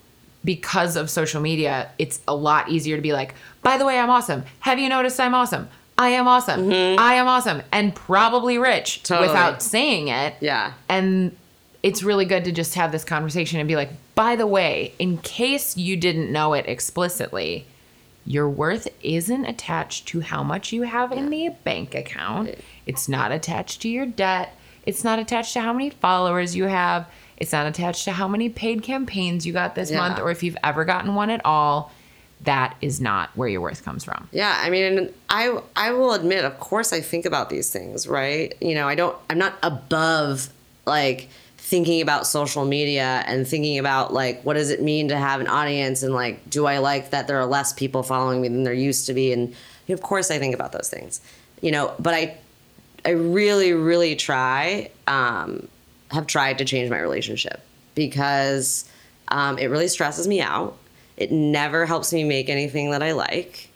because 0.44 0.96
of 0.96 1.08
social 1.08 1.40
media 1.40 1.88
it's 1.98 2.20
a 2.28 2.34
lot 2.34 2.68
easier 2.68 2.96
to 2.96 3.02
be 3.02 3.12
like 3.12 3.34
by 3.62 3.78
the 3.78 3.86
way 3.86 3.98
i'm 3.98 4.10
awesome 4.10 4.42
have 4.60 4.78
you 4.78 4.88
noticed 4.88 5.18
i'm 5.20 5.34
awesome 5.34 5.68
i 5.96 6.08
am 6.08 6.26
awesome 6.28 6.70
i 6.72 7.14
am 7.14 7.28
awesome 7.28 7.62
and 7.72 7.94
probably 7.94 8.58
rich 8.58 8.88
Mm-hmm. 9.02 9.14
Totally. 9.14 9.28
without 9.28 9.62
saying 9.62 10.08
it 10.08 10.34
yeah. 10.40 10.72
and 10.88 11.36
it's 11.84 12.02
really 12.02 12.24
good 12.24 12.44
to 12.44 12.52
just 12.52 12.74
have 12.74 12.92
this 12.92 13.02
conversation 13.02 13.58
and 13.58 13.66
be 13.66 13.74
like, 13.74 13.90
by 14.14 14.36
the 14.36 14.46
way, 14.46 14.94
in 15.00 15.18
case 15.18 15.76
you 15.76 15.96
didn't 15.96 16.30
know 16.30 16.52
it 16.54 16.64
explicitly, 16.68 17.66
your 18.24 18.48
worth 18.48 18.86
isn't 19.02 19.44
attached 19.46 20.06
to 20.06 20.20
how 20.20 20.44
much 20.44 20.72
you 20.72 20.82
have 20.82 21.10
in 21.10 21.28
the 21.30 21.48
bank 21.64 21.92
account. 21.96 22.54
It's 22.86 23.08
not 23.08 23.32
attached 23.32 23.82
to 23.82 23.88
your 23.88 24.06
debt. 24.06 24.54
It's 24.84 25.04
not 25.04 25.18
attached 25.18 25.52
to 25.54 25.60
how 25.60 25.72
many 25.72 25.90
followers 25.90 26.54
you 26.56 26.64
have. 26.64 27.06
It's 27.36 27.52
not 27.52 27.66
attached 27.66 28.04
to 28.04 28.12
how 28.12 28.28
many 28.28 28.48
paid 28.48 28.82
campaigns 28.82 29.46
you 29.46 29.52
got 29.52 29.74
this 29.74 29.90
Yeah. 29.90 29.98
month 29.98 30.18
or 30.20 30.30
if 30.30 30.42
you've 30.42 30.56
ever 30.62 30.84
gotten 30.84 31.14
one 31.14 31.30
at 31.30 31.40
all. 31.44 31.90
That 32.44 32.74
is 32.80 33.00
not 33.00 33.30
where 33.36 33.48
your 33.48 33.60
worth 33.60 33.84
comes 33.84 34.02
from. 34.02 34.28
Yeah, 34.32 34.52
I 34.60 34.68
mean, 34.68 35.10
I 35.30 35.56
I 35.76 35.92
will 35.92 36.12
admit, 36.12 36.44
of 36.44 36.58
course, 36.58 36.92
I 36.92 37.00
think 37.00 37.24
about 37.24 37.50
these 37.50 37.70
things, 37.70 38.08
right? 38.08 38.52
You 38.60 38.74
know, 38.74 38.88
I 38.88 38.96
don't. 38.96 39.16
I'm 39.30 39.38
not 39.38 39.54
above 39.62 40.48
like 40.84 41.28
thinking 41.58 42.02
about 42.02 42.26
social 42.26 42.64
media 42.64 43.22
and 43.28 43.46
thinking 43.46 43.78
about 43.78 44.12
like 44.12 44.42
what 44.42 44.54
does 44.54 44.70
it 44.70 44.82
mean 44.82 45.06
to 45.08 45.16
have 45.16 45.40
an 45.40 45.46
audience 45.46 46.02
and 46.02 46.12
like 46.12 46.50
do 46.50 46.66
I 46.66 46.78
like 46.78 47.10
that 47.10 47.28
there 47.28 47.38
are 47.38 47.46
less 47.46 47.72
people 47.72 48.02
following 48.02 48.40
me 48.42 48.48
than 48.48 48.64
there 48.64 48.72
used 48.74 49.06
to 49.06 49.14
be? 49.14 49.32
And 49.32 49.50
you 49.50 49.54
know, 49.90 49.94
of 49.94 50.02
course, 50.02 50.32
I 50.32 50.38
think 50.40 50.52
about 50.52 50.72
those 50.72 50.88
things. 50.88 51.20
You 51.60 51.70
know, 51.70 51.92
but 52.00 52.12
I 52.12 52.36
I 53.04 53.10
really, 53.10 53.72
really 53.72 54.16
try, 54.16 54.90
um, 55.06 55.68
have 56.10 56.26
tried 56.26 56.58
to 56.58 56.64
change 56.64 56.90
my 56.90 57.00
relationship 57.00 57.60
because 57.94 58.88
um, 59.28 59.58
it 59.58 59.66
really 59.66 59.88
stresses 59.88 60.28
me 60.28 60.40
out. 60.40 60.76
It 61.16 61.32
never 61.32 61.86
helps 61.86 62.12
me 62.12 62.24
make 62.24 62.48
anything 62.48 62.90
that 62.90 63.02
I 63.02 63.12
like. 63.12 63.68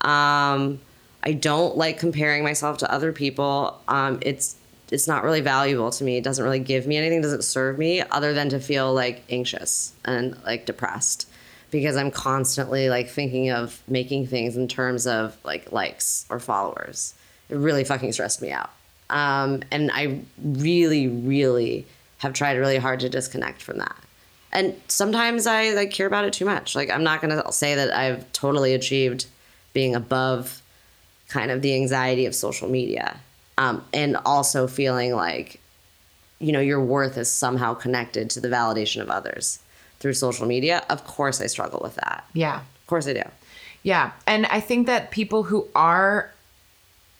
Um, 0.00 0.80
I 1.22 1.32
don't 1.32 1.76
like 1.76 1.98
comparing 1.98 2.42
myself 2.42 2.78
to 2.78 2.92
other 2.92 3.12
people. 3.12 3.80
Um, 3.88 4.18
it's 4.22 4.56
it's 4.90 5.08
not 5.08 5.24
really 5.24 5.40
valuable 5.40 5.90
to 5.90 6.04
me. 6.04 6.18
It 6.18 6.24
doesn't 6.24 6.44
really 6.44 6.58
give 6.58 6.86
me 6.86 6.98
anything. 6.98 7.20
It 7.20 7.22
doesn't 7.22 7.44
serve 7.44 7.78
me 7.78 8.02
other 8.10 8.34
than 8.34 8.50
to 8.50 8.60
feel 8.60 8.92
like 8.92 9.22
anxious 9.30 9.94
and 10.04 10.36
like 10.44 10.66
depressed 10.66 11.30
because 11.70 11.96
I'm 11.96 12.10
constantly 12.10 12.90
like 12.90 13.08
thinking 13.08 13.50
of 13.50 13.82
making 13.88 14.26
things 14.26 14.54
in 14.54 14.68
terms 14.68 15.06
of 15.06 15.38
like 15.44 15.72
likes 15.72 16.26
or 16.28 16.38
followers. 16.38 17.14
It 17.52 17.56
really 17.56 17.84
fucking 17.84 18.12
stressed 18.12 18.40
me 18.40 18.50
out. 18.50 18.70
Um, 19.10 19.62
and 19.70 19.90
I 19.92 20.20
really, 20.42 21.06
really 21.06 21.86
have 22.18 22.32
tried 22.32 22.56
really 22.56 22.78
hard 22.78 23.00
to 23.00 23.10
disconnect 23.10 23.60
from 23.60 23.76
that. 23.78 23.96
And 24.52 24.74
sometimes 24.88 25.46
I 25.46 25.70
like 25.74 25.90
care 25.90 26.06
about 26.06 26.24
it 26.24 26.32
too 26.32 26.46
much. 26.46 26.74
Like 26.74 26.90
I'm 26.90 27.04
not 27.04 27.20
gonna 27.20 27.52
say 27.52 27.74
that 27.74 27.94
I've 27.94 28.30
totally 28.32 28.72
achieved 28.74 29.26
being 29.74 29.94
above 29.94 30.62
kind 31.28 31.50
of 31.50 31.62
the 31.62 31.74
anxiety 31.74 32.26
of 32.26 32.34
social 32.34 32.68
media, 32.68 33.18
um, 33.58 33.84
and 33.92 34.16
also 34.24 34.66
feeling 34.66 35.14
like 35.14 35.60
you 36.38 36.52
know 36.52 36.60
your 36.60 36.80
worth 36.80 37.16
is 37.18 37.30
somehow 37.30 37.74
connected 37.74 38.30
to 38.30 38.40
the 38.40 38.48
validation 38.48 39.00
of 39.00 39.10
others 39.10 39.58
through 40.00 40.14
social 40.14 40.46
media. 40.46 40.84
Of 40.90 41.06
course, 41.06 41.40
I 41.40 41.46
struggle 41.46 41.80
with 41.82 41.94
that. 41.96 42.24
Yeah. 42.32 42.60
Of 42.60 42.86
course, 42.86 43.06
I 43.06 43.12
do. 43.12 43.22
Yeah. 43.82 44.12
And 44.26 44.46
I 44.46 44.60
think 44.60 44.86
that 44.86 45.10
people 45.10 45.44
who 45.44 45.68
are 45.74 46.31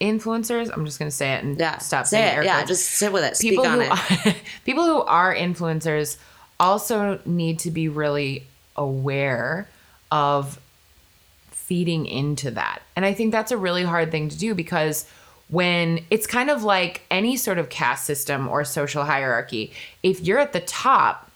influencers, 0.02 0.70
I'm 0.72 0.84
just 0.84 0.98
going 0.98 1.10
to 1.10 1.16
say 1.16 1.34
it 1.34 1.44
and 1.44 1.58
Yeah, 1.58 1.78
stop 1.78 2.06
say 2.06 2.18
saying 2.18 2.40
it. 2.40 2.44
Yeah, 2.44 2.64
just 2.64 2.90
sit 2.90 3.12
with 3.12 3.24
it. 3.24 3.36
Speak 3.36 3.52
people 3.52 3.66
on 3.66 3.74
who 3.74 3.80
it. 3.82 4.26
Are, 4.26 4.34
people 4.64 4.84
who 4.84 5.00
are 5.02 5.34
influencers 5.34 6.18
also 6.58 7.20
need 7.24 7.60
to 7.60 7.70
be 7.70 7.88
really 7.88 8.46
aware 8.76 9.68
of 10.10 10.60
feeding 11.50 12.06
into 12.06 12.50
that. 12.50 12.82
And 12.96 13.06
I 13.06 13.14
think 13.14 13.32
that's 13.32 13.52
a 13.52 13.56
really 13.56 13.84
hard 13.84 14.10
thing 14.10 14.28
to 14.28 14.38
do 14.38 14.54
because 14.54 15.06
when 15.48 16.04
it's 16.10 16.26
kind 16.26 16.50
of 16.50 16.64
like 16.64 17.02
any 17.10 17.36
sort 17.36 17.58
of 17.58 17.68
caste 17.68 18.04
system 18.04 18.48
or 18.48 18.64
social 18.64 19.04
hierarchy, 19.04 19.72
if 20.02 20.20
you're 20.20 20.38
at 20.38 20.52
the 20.52 20.60
top 20.60 21.30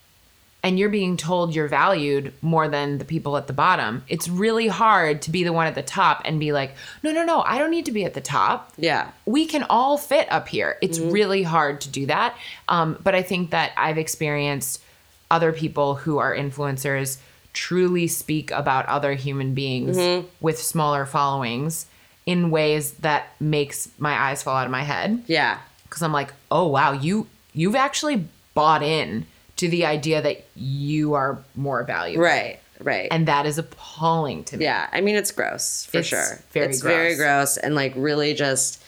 and 0.67 0.81
you're 0.81 0.89
being 0.89 1.17
told 1.17 1.55
you're 1.55 1.69
valued 1.69 2.33
more 2.43 2.67
than 2.67 2.99
the 2.99 3.05
people 3.05 3.37
at 3.37 3.47
the 3.47 3.53
bottom, 3.53 4.03
it's 4.09 4.27
really 4.29 4.67
hard 4.67 5.23
to 5.23 5.31
be 5.31 5.45
the 5.45 5.53
one 5.53 5.69
at 5.69 5.77
the 5.77 5.83
top 5.83 6.23
and 6.25 6.41
be 6.41 6.51
like, 6.51 6.73
no, 7.05 7.13
no, 7.13 7.25
no, 7.25 7.41
I 7.43 7.59
don't 7.59 7.71
need 7.71 7.85
to 7.87 7.93
be 7.93 8.05
at 8.05 8.15
the 8.15 8.21
top 8.21 8.73
Yeah. 8.77 9.13
we 9.27 9.47
can 9.47 9.63
all 9.71 9.97
fit 9.97 10.27
up 10.33 10.49
here. 10.49 10.77
It's 10.83 10.99
really 10.99 11.45
hard 11.45 11.81
to 11.83 11.89
do 11.89 12.07
that. 12.07 12.35
Um, 12.69 12.99
but 13.05 13.15
I 13.15 13.23
think 13.23 13.51
that 13.51 13.71
I've 13.77 13.97
experienced 13.97 14.83
other 15.31 15.53
people 15.53 15.95
who 15.95 16.19
are 16.19 16.35
influencers 16.35 17.19
truly 17.53 18.09
speak 18.09 18.51
about 18.51 18.87
other 18.87 19.15
human 19.15 19.55
beings 19.55 19.97
with 20.41 20.59
smaller 20.59 21.07
followings 21.07 21.87
in 22.27 22.51
ways 22.51 22.91
that 23.07 23.29
makes 23.39 23.89
my 23.99 24.15
eyes 24.21 24.43
fall 24.43 24.57
out 24.57 24.67
of 24.67 24.73
my 24.73 24.83
head 24.83 25.23
Yeah. 25.29 25.59
because 25.85 26.03
I'm 26.03 26.13
like, 26.13 26.33
oh 26.51 26.67
wow, 26.67 26.91
you 26.93 27.29
you've 27.55 27.77
actually 27.77 28.25
bought 28.55 28.83
in 28.83 29.27
to 29.57 29.69
the 29.69 29.87
idea 29.87 30.21
that 30.23 30.45
you 30.55 31.15
are 31.15 31.39
more 31.55 31.83
valuable, 31.85 32.23
Right. 32.25 32.59
Right. 32.81 33.09
and 33.11 33.27
that 33.29 33.47
is 33.47 33.57
appalling 33.59 34.45
to 34.45 34.57
me. 34.59 34.65
Yeah, 34.65 34.87
I 34.93 35.01
mean 35.01 35.17
it's 35.17 35.31
gross 35.33 35.87
for 35.87 35.99
It's 35.99 36.09
sure. 36.09 36.39
very 36.53 36.67
it's 36.67 36.83
very 36.83 37.15
gross. 37.17 37.55
gross 37.55 37.57
and 37.57 37.75
like 37.75 37.93
really 37.97 38.35
just 38.35 38.83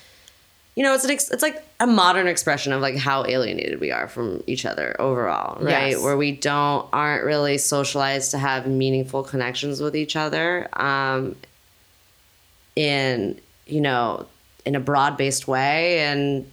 you 0.76 0.84
know, 0.84 0.94
it's 0.94 1.02
an 1.04 1.10
ex- 1.10 1.30
it's 1.32 1.42
like 1.42 1.66
a 1.80 1.88
modern 1.88 2.28
expression 2.28 2.72
of 2.72 2.80
like 2.80 2.96
how 2.96 3.24
alienated 3.26 3.80
we 3.80 3.90
are 3.90 4.06
from 4.06 4.44
each 4.46 4.64
other 4.64 4.94
overall, 5.00 5.60
right? 5.60 5.90
Yes. 5.92 6.00
Where 6.02 6.16
we 6.16 6.30
don't 6.30 6.86
aren't 6.92 7.24
really 7.24 7.58
socialized 7.58 8.30
to 8.30 8.38
have 8.38 8.66
meaningful 8.68 9.24
connections 9.24 9.80
with 9.80 9.96
each 9.96 10.14
other 10.14 10.68
um 10.74 11.34
in, 12.76 13.40
you 13.66 13.80
know, 13.80 14.26
in 14.64 14.74
a 14.76 14.80
broad-based 14.80 15.48
way 15.48 16.00
and 16.00 16.48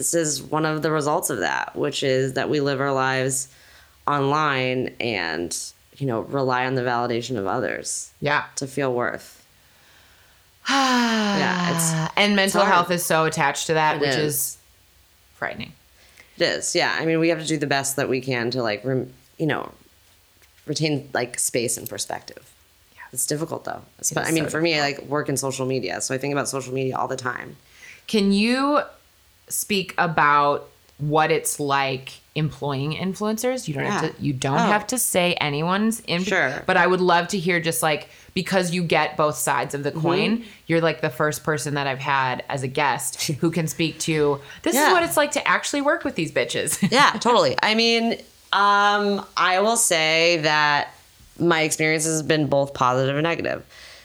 this 0.00 0.14
is 0.14 0.42
one 0.42 0.64
of 0.64 0.80
the 0.82 0.90
results 0.90 1.28
of 1.28 1.40
that, 1.40 1.76
which 1.76 2.02
is 2.02 2.32
that 2.32 2.48
we 2.48 2.60
live 2.60 2.80
our 2.80 2.92
lives 2.92 3.48
online 4.08 4.94
and 4.98 5.56
you 5.98 6.06
know, 6.06 6.20
rely 6.22 6.64
on 6.64 6.74
the 6.74 6.80
validation 6.80 7.36
of 7.36 7.46
others 7.46 8.10
Yeah. 8.22 8.44
to 8.56 8.66
feel 8.66 8.92
worth. 8.94 9.44
yeah, 10.68 11.70
it's- 11.70 12.10
and 12.16 12.34
mental 12.36 12.62
hard. 12.62 12.72
health 12.72 12.90
is 12.90 13.04
so 13.04 13.24
attached 13.26 13.66
to 13.66 13.74
that, 13.74 13.96
It 13.96 14.00
which 14.00 14.10
is. 14.10 14.18
is. 14.34 14.56
frightening. 15.34 15.72
It 16.38 16.42
is, 16.44 16.74
yeah. 16.74 16.96
I 16.98 17.04
mean, 17.04 17.18
we 17.20 17.28
have 17.28 17.40
to 17.40 17.46
do 17.46 17.56
the 17.58 17.66
best 17.66 17.96
that 17.96 18.08
we 18.08 18.20
can 18.22 18.50
to 18.52 18.62
like, 18.62 18.82
rem- 18.84 19.12
you 19.38 19.46
know, 19.46 19.72
retain 20.66 21.08
like 21.12 21.38
space 21.38 21.76
and 21.76 21.88
perspective. 21.88 22.50
Yeah. 22.94 23.02
It's 23.12 23.26
difficult 23.26 23.64
though. 23.64 23.82
It 23.98 24.10
But 24.14 24.26
I 24.26 24.30
mean, 24.30 24.44
so 24.44 24.50
for 24.50 24.60
me, 24.62 24.78
I 24.78 24.80
like 24.80 25.02
work 25.02 25.28
in 25.28 25.36
social 25.36 25.66
media, 25.66 26.00
so 26.00 26.14
I 26.14 26.18
think 26.18 26.32
about 26.32 26.48
social 26.48 26.72
media 26.72 26.96
all 26.96 27.08
the 27.08 27.16
time. 27.16 27.56
Can 28.06 28.32
you 28.32 28.80
speak 29.50 29.94
about 29.98 30.68
what 30.98 31.30
it's 31.30 31.58
like 31.58 32.12
employing 32.34 32.92
influencers. 32.92 33.66
You 33.66 33.74
don't 33.74 33.84
Yeah. 33.84 34.00
have 34.00 34.16
to 34.16 34.22
you 34.22 34.32
don't 34.32 34.54
Oh. 34.56 34.58
have 34.58 34.86
to 34.88 34.98
say 34.98 35.34
anyone's 35.34 36.00
in 36.00 36.22
Sure. 36.24 36.62
but 36.66 36.76
I 36.76 36.86
would 36.86 37.00
love 37.00 37.28
to 37.28 37.38
hear 37.38 37.58
just 37.60 37.82
like 37.82 38.08
because 38.34 38.70
you 38.70 38.82
get 38.84 39.16
both 39.16 39.34
sides 39.36 39.74
of 39.74 39.82
the 39.82 39.90
Mm-hmm. 39.90 40.00
coin, 40.00 40.44
you're 40.66 40.80
like 40.80 41.00
the 41.00 41.10
first 41.10 41.42
person 41.42 41.74
that 41.74 41.86
I've 41.88 41.98
had 41.98 42.44
as 42.48 42.62
a 42.62 42.68
guest 42.68 43.20
who 43.40 43.50
can 43.50 43.66
speak 43.66 43.98
to 44.00 44.40
this 44.62 44.76
is 44.76 44.92
what 44.92 45.02
it's 45.02 45.16
like 45.16 45.32
to 45.32 45.48
actually 45.48 45.80
work 45.82 46.04
with 46.04 46.14
these 46.14 46.30
bitches. 46.30 46.78
yeah, 46.92 47.10
totally. 47.18 47.56
I 47.62 47.74
mean, 47.74 48.12
um, 48.52 49.24
I 49.36 49.60
will 49.60 49.76
say 49.76 50.38
that 50.42 50.94
my 51.38 51.62
experience 51.62 52.04
has 52.04 52.22
been 52.22 52.46
both 52.46 52.74
positive 52.74 53.16
and 53.16 53.24
negative. 53.24 53.64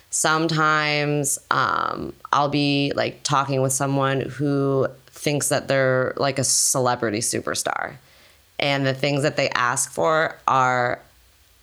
Sometimes 0.09 1.37
um, 1.51 2.13
I'll 2.33 2.49
be 2.49 2.91
like 2.95 3.21
talking 3.23 3.61
with 3.61 3.73
someone 3.73 4.21
who 4.21 4.87
thinks 5.25 5.49
that 5.49 5.67
they're 5.67 6.13
like 6.17 6.37
a 6.37 6.43
celebrity 6.43 7.19
superstar, 7.19 7.95
and 8.59 8.85
the 8.85 8.93
things 8.93 9.23
that 9.23 9.35
they 9.35 9.49
ask 9.49 9.91
for 9.91 10.37
are 10.47 11.01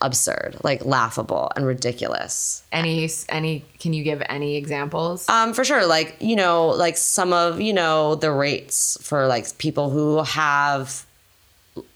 absurd, 0.02 0.56
like 0.64 0.84
laughable 0.84 1.50
and 1.54 1.64
ridiculous. 1.64 2.64
any 2.72 3.08
any 3.28 3.64
can 3.78 3.92
you 3.92 4.02
give 4.02 4.20
any 4.28 4.56
examples? 4.56 5.28
Um, 5.28 5.54
for 5.54 5.64
sure. 5.64 5.86
Like, 5.86 6.16
you 6.18 6.34
know, 6.34 6.66
like 6.70 6.96
some 6.96 7.32
of, 7.32 7.60
you 7.60 7.72
know, 7.72 8.16
the 8.16 8.32
rates 8.32 8.98
for 9.00 9.28
like 9.28 9.56
people 9.58 9.90
who 9.90 10.22
have 10.24 11.06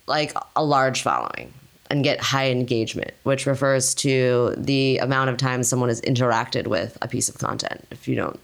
like 0.06 0.32
a 0.54 0.64
large 0.64 1.02
following 1.02 1.52
and 1.90 2.04
get 2.04 2.20
high 2.20 2.48
engagement, 2.50 3.10
which 3.24 3.44
refers 3.44 3.92
to 3.96 4.54
the 4.56 4.98
amount 4.98 5.30
of 5.30 5.36
time 5.36 5.64
someone 5.64 5.88
has 5.88 6.00
interacted 6.02 6.68
with 6.68 6.96
a 7.02 7.08
piece 7.08 7.28
of 7.28 7.38
content. 7.38 7.84
If 7.90 8.06
you 8.06 8.14
don't 8.14 8.38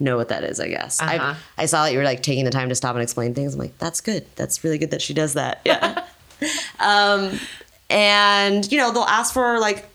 know 0.00 0.16
what 0.16 0.28
that 0.28 0.44
is, 0.44 0.60
I 0.60 0.68
guess. 0.68 1.00
Uh-huh. 1.00 1.34
I, 1.56 1.62
I 1.62 1.66
saw 1.66 1.84
that 1.84 1.92
you 1.92 1.98
were 1.98 2.04
like 2.04 2.22
taking 2.22 2.44
the 2.44 2.50
time 2.50 2.68
to 2.68 2.74
stop 2.74 2.94
and 2.94 3.02
explain 3.02 3.34
things. 3.34 3.54
I'm 3.54 3.60
like, 3.60 3.76
that's 3.78 4.00
good. 4.00 4.26
That's 4.36 4.62
really 4.64 4.78
good 4.78 4.90
that 4.92 5.02
she 5.02 5.14
does 5.14 5.34
that. 5.34 5.60
Yeah. 5.64 6.04
um, 6.80 7.38
and, 7.90 8.70
you 8.70 8.78
know, 8.78 8.92
they'll 8.92 9.02
ask 9.02 9.32
for 9.32 9.58
like 9.58 9.88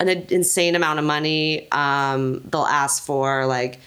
an 0.00 0.08
insane 0.08 0.74
amount 0.74 0.98
of 0.98 1.04
money. 1.04 1.70
Um, 1.70 2.40
they'll 2.50 2.62
ask 2.62 3.04
for 3.04 3.46
like 3.46 3.78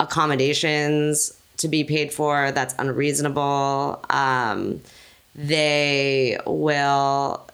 accommodations 0.00 1.32
to 1.58 1.68
be 1.68 1.84
paid 1.84 2.12
for 2.12 2.50
that's 2.52 2.74
unreasonable. 2.78 4.04
Um, 4.10 4.80
they 5.34 6.38
will, 6.46 7.48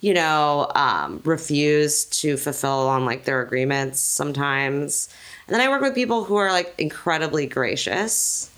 you 0.00 0.12
know, 0.12 0.70
um, 0.74 1.20
refuse 1.24 2.04
to 2.06 2.36
fulfill 2.36 2.88
on 2.88 3.06
like 3.06 3.24
their 3.24 3.40
agreements 3.40 4.00
sometimes. 4.00 5.08
And 5.48 5.54
then 5.54 5.62
I 5.62 5.70
work 5.70 5.80
with 5.80 5.94
people 5.94 6.24
who 6.24 6.36
are 6.36 6.52
like 6.52 6.74
incredibly 6.76 7.46
gracious 7.46 8.50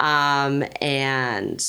um, 0.00 0.64
and 0.80 1.62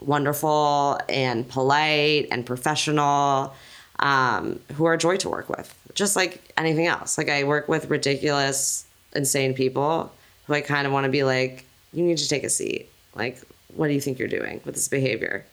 wonderful 0.00 1.00
and 1.08 1.48
polite 1.48 2.28
and 2.30 2.44
professional 2.44 3.54
um, 3.98 4.60
who 4.74 4.84
are 4.84 4.92
a 4.92 4.98
joy 4.98 5.16
to 5.16 5.30
work 5.30 5.48
with, 5.48 5.74
just 5.94 6.16
like 6.16 6.52
anything 6.58 6.86
else. 6.86 7.16
Like 7.16 7.30
I 7.30 7.44
work 7.44 7.66
with 7.66 7.88
ridiculous, 7.88 8.84
insane 9.14 9.54
people 9.54 10.12
who 10.46 10.52
I 10.52 10.60
kind 10.60 10.86
of 10.86 10.92
want 10.92 11.04
to 11.04 11.10
be 11.10 11.24
like, 11.24 11.64
you 11.94 12.04
need 12.04 12.18
to 12.18 12.28
take 12.28 12.44
a 12.44 12.50
seat. 12.50 12.90
Like, 13.14 13.40
what 13.74 13.88
do 13.88 13.94
you 13.94 14.02
think 14.02 14.18
you're 14.18 14.28
doing 14.28 14.60
with 14.66 14.74
this 14.74 14.88
behavior? 14.88 15.46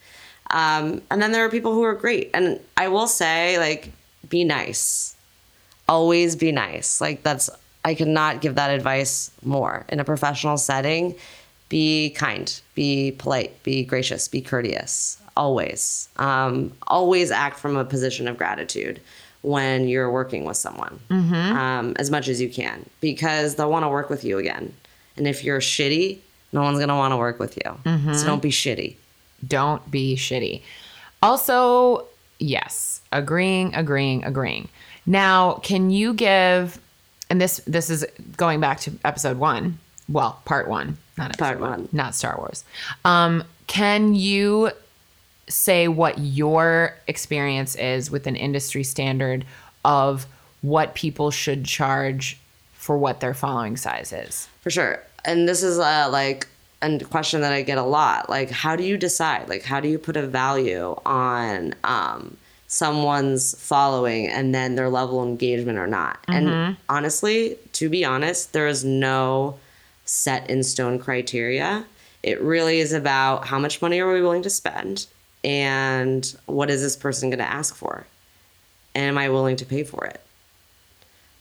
Um, 0.51 1.01
and 1.09 1.21
then 1.21 1.31
there 1.31 1.45
are 1.45 1.49
people 1.49 1.73
who 1.73 1.83
are 1.83 1.93
great. 1.93 2.31
And 2.33 2.59
I 2.75 2.89
will 2.89 3.07
say, 3.07 3.57
like, 3.57 3.93
be 4.27 4.43
nice. 4.43 5.15
Always 5.87 6.35
be 6.35 6.51
nice. 6.51 6.99
Like, 6.99 7.23
that's, 7.23 7.49
I 7.85 7.93
cannot 7.95 8.41
give 8.41 8.55
that 8.55 8.69
advice 8.71 9.31
more. 9.43 9.85
In 9.89 9.99
a 9.99 10.03
professional 10.03 10.57
setting, 10.57 11.15
be 11.69 12.11
kind, 12.11 12.61
be 12.75 13.11
polite, 13.17 13.61
be 13.63 13.83
gracious, 13.83 14.27
be 14.27 14.41
courteous. 14.41 15.17
Always. 15.35 16.09
Um, 16.17 16.71
always 16.87 17.31
act 17.31 17.59
from 17.59 17.75
a 17.75 17.83
position 17.83 18.27
of 18.27 18.37
gratitude 18.37 19.01
when 19.41 19.87
you're 19.87 20.09
working 20.11 20.45
with 20.45 20.55
someone 20.55 20.99
um, 21.57 21.93
as 21.97 22.09
much 22.09 22.27
as 22.29 22.39
you 22.39 22.49
can 22.49 22.87
because 23.01 23.55
they'll 23.55 23.69
want 23.71 23.83
to 23.83 23.89
work 23.89 24.09
with 24.09 24.23
you 24.23 24.37
again. 24.37 24.73
And 25.17 25.27
if 25.27 25.43
you're 25.43 25.59
shitty, 25.59 26.19
no 26.53 26.61
one's 26.61 26.77
going 26.77 26.89
to 26.89 26.95
want 26.95 27.11
to 27.11 27.17
work 27.17 27.39
with 27.39 27.57
you. 27.57 27.77
So 28.13 28.25
don't 28.25 28.41
be 28.41 28.51
shitty. 28.51 28.95
Don't 29.45 29.89
be 29.91 30.15
shitty. 30.15 30.61
Also, 31.21 32.05
yes, 32.39 33.01
agreeing, 33.11 33.73
agreeing, 33.75 34.23
agreeing. 34.23 34.69
Now, 35.05 35.55
can 35.63 35.89
you 35.89 36.13
give 36.13 36.79
and 37.33 37.41
this 37.41 37.59
this 37.65 37.89
is 37.89 38.05
going 38.37 38.59
back 38.59 38.79
to 38.81 38.91
episode 39.03 39.39
1. 39.39 39.79
Well, 40.07 40.39
part 40.45 40.67
1, 40.67 40.97
not 41.17 41.29
episode 41.29 41.39
Part 41.39 41.59
one, 41.59 41.69
one. 41.71 41.89
not 41.91 42.13
Star 42.13 42.37
Wars. 42.37 42.63
Um 43.03 43.43
can 43.65 44.13
you 44.13 44.69
say 45.49 45.87
what 45.87 46.19
your 46.19 46.95
experience 47.07 47.73
is 47.75 48.11
with 48.11 48.27
an 48.27 48.35
industry 48.35 48.83
standard 48.83 49.45
of 49.83 50.27
what 50.61 50.93
people 50.93 51.31
should 51.31 51.65
charge 51.65 52.37
for 52.73 52.99
what 52.99 53.19
their 53.19 53.33
following 53.33 53.77
size 53.77 54.13
is? 54.13 54.47
For 54.61 54.69
sure. 54.69 55.01
And 55.25 55.49
this 55.49 55.63
is 55.63 55.79
uh, 55.79 56.09
like 56.11 56.47
a 56.83 56.99
question 56.99 57.41
that 57.41 57.51
I 57.51 57.63
get 57.63 57.79
a 57.79 57.83
lot. 57.83 58.29
Like, 58.29 58.51
how 58.51 58.75
do 58.75 58.83
you 58.83 58.95
decide? 58.95 59.49
Like, 59.49 59.63
how 59.63 59.79
do 59.79 59.87
you 59.87 59.97
put 59.97 60.17
a 60.17 60.27
value 60.27 60.95
on 61.05 61.73
um, 61.83 62.37
someone's 62.73 63.53
following 63.61 64.27
and 64.27 64.53
then 64.55 64.73
their 64.75 64.89
level 64.89 65.21
of 65.21 65.29
engagement 65.29 65.77
or 65.77 65.85
not? 65.87 66.17
And 66.27 66.77
honestly, 66.89 67.57
to 67.73 67.89
be 67.89 68.03
honest, 68.03 68.53
there 68.53 68.67
is 68.67 68.83
no 68.83 69.59
set 70.05 70.49
in 70.49 70.63
stone 70.63 70.97
criteria. 70.97 71.85
It 72.23 72.41
really 72.41 72.79
is 72.79 72.91
about 72.93 73.45
how 73.45 73.59
much 73.59 73.81
money 73.81 73.99
are 73.99 74.11
we 74.11 74.21
willing 74.21 74.43
to 74.43 74.49
spend 74.49 75.05
and 75.43 76.35
what 76.45 76.69
is 76.69 76.81
this 76.81 76.95
person 76.95 77.29
going 77.29 77.39
to 77.39 77.49
ask 77.49 77.75
for? 77.75 78.07
And 78.95 79.05
am 79.05 79.17
I 79.17 79.29
willing 79.29 79.57
to 79.57 79.65
pay 79.65 79.83
for 79.83 80.05
it? 80.05 80.21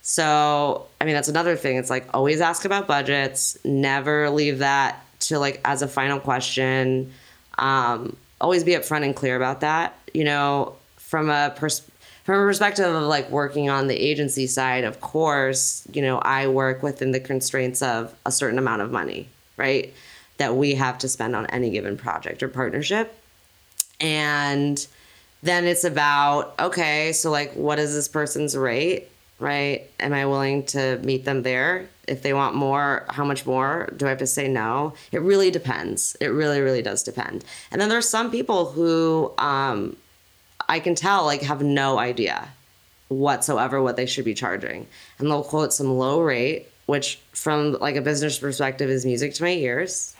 So, 0.02 0.86
I 1.00 1.04
mean, 1.04 1.14
that's 1.14 1.28
another 1.28 1.56
thing. 1.56 1.76
It's 1.76 1.90
like 1.90 2.06
always 2.12 2.40
ask 2.40 2.64
about 2.64 2.88
budgets. 2.88 3.56
Never 3.64 4.28
leave 4.30 4.58
that 4.58 5.02
to 5.20 5.38
like 5.38 5.60
as 5.64 5.80
a 5.82 5.88
final 5.88 6.18
question. 6.18 7.12
Um, 7.58 8.16
always 8.40 8.64
be 8.64 8.72
upfront 8.72 9.04
and 9.04 9.14
clear 9.14 9.36
about 9.36 9.60
that. 9.60 9.96
You 10.12 10.24
know, 10.24 10.74
from 11.12 11.28
a 11.28 11.52
pers- 11.54 11.90
from 12.24 12.36
a 12.36 12.46
perspective 12.46 12.86
of 12.86 13.02
like 13.02 13.28
working 13.28 13.68
on 13.68 13.86
the 13.86 13.94
agency 13.94 14.46
side, 14.46 14.84
of 14.84 15.02
course, 15.02 15.86
you 15.92 16.00
know, 16.00 16.18
I 16.20 16.46
work 16.46 16.82
within 16.82 17.10
the 17.12 17.20
constraints 17.20 17.82
of 17.82 18.14
a 18.24 18.32
certain 18.32 18.58
amount 18.58 18.80
of 18.80 18.90
money, 18.90 19.28
right? 19.58 19.92
That 20.38 20.56
we 20.56 20.74
have 20.76 20.96
to 21.00 21.10
spend 21.10 21.36
on 21.36 21.44
any 21.48 21.68
given 21.68 21.98
project 21.98 22.42
or 22.42 22.48
partnership. 22.48 23.14
And 24.00 24.86
then 25.42 25.66
it's 25.66 25.84
about, 25.84 26.54
okay, 26.58 27.12
so 27.12 27.30
like, 27.30 27.52
what 27.52 27.78
is 27.78 27.92
this 27.94 28.08
person's 28.08 28.56
rate? 28.56 29.10
right? 29.42 29.90
Am 29.98 30.12
I 30.12 30.24
willing 30.24 30.64
to 30.66 30.98
meet 30.98 31.24
them 31.24 31.42
there? 31.42 31.88
If 32.06 32.22
they 32.22 32.32
want 32.32 32.54
more, 32.54 33.04
how 33.08 33.24
much 33.24 33.44
more? 33.44 33.92
Do 33.96 34.06
I 34.06 34.10
have 34.10 34.18
to 34.18 34.26
say 34.26 34.46
no? 34.46 34.94
It 35.10 35.20
really 35.20 35.50
depends. 35.50 36.16
It 36.20 36.28
really, 36.28 36.60
really 36.60 36.80
does 36.80 37.02
depend. 37.02 37.44
And 37.72 37.80
then 37.80 37.88
there's 37.88 38.08
some 38.08 38.30
people 38.30 38.70
who 38.70 39.32
um, 39.38 39.96
I 40.72 40.80
can 40.80 40.94
tell 40.94 41.24
like 41.26 41.42
have 41.42 41.62
no 41.62 41.98
idea 41.98 42.48
whatsoever 43.08 43.82
what 43.82 43.96
they 43.96 44.06
should 44.06 44.24
be 44.24 44.34
charging, 44.34 44.86
and 45.18 45.28
they'll 45.28 45.42
quote 45.44 45.72
some 45.72 45.98
low 45.98 46.20
rate, 46.22 46.66
which 46.86 47.18
from 47.32 47.72
like 47.74 47.96
a 47.96 48.00
business 48.00 48.38
perspective 48.38 48.88
is 48.88 49.04
music 49.04 49.34
to 49.34 49.42
my 49.42 49.50
ears. 49.50 50.14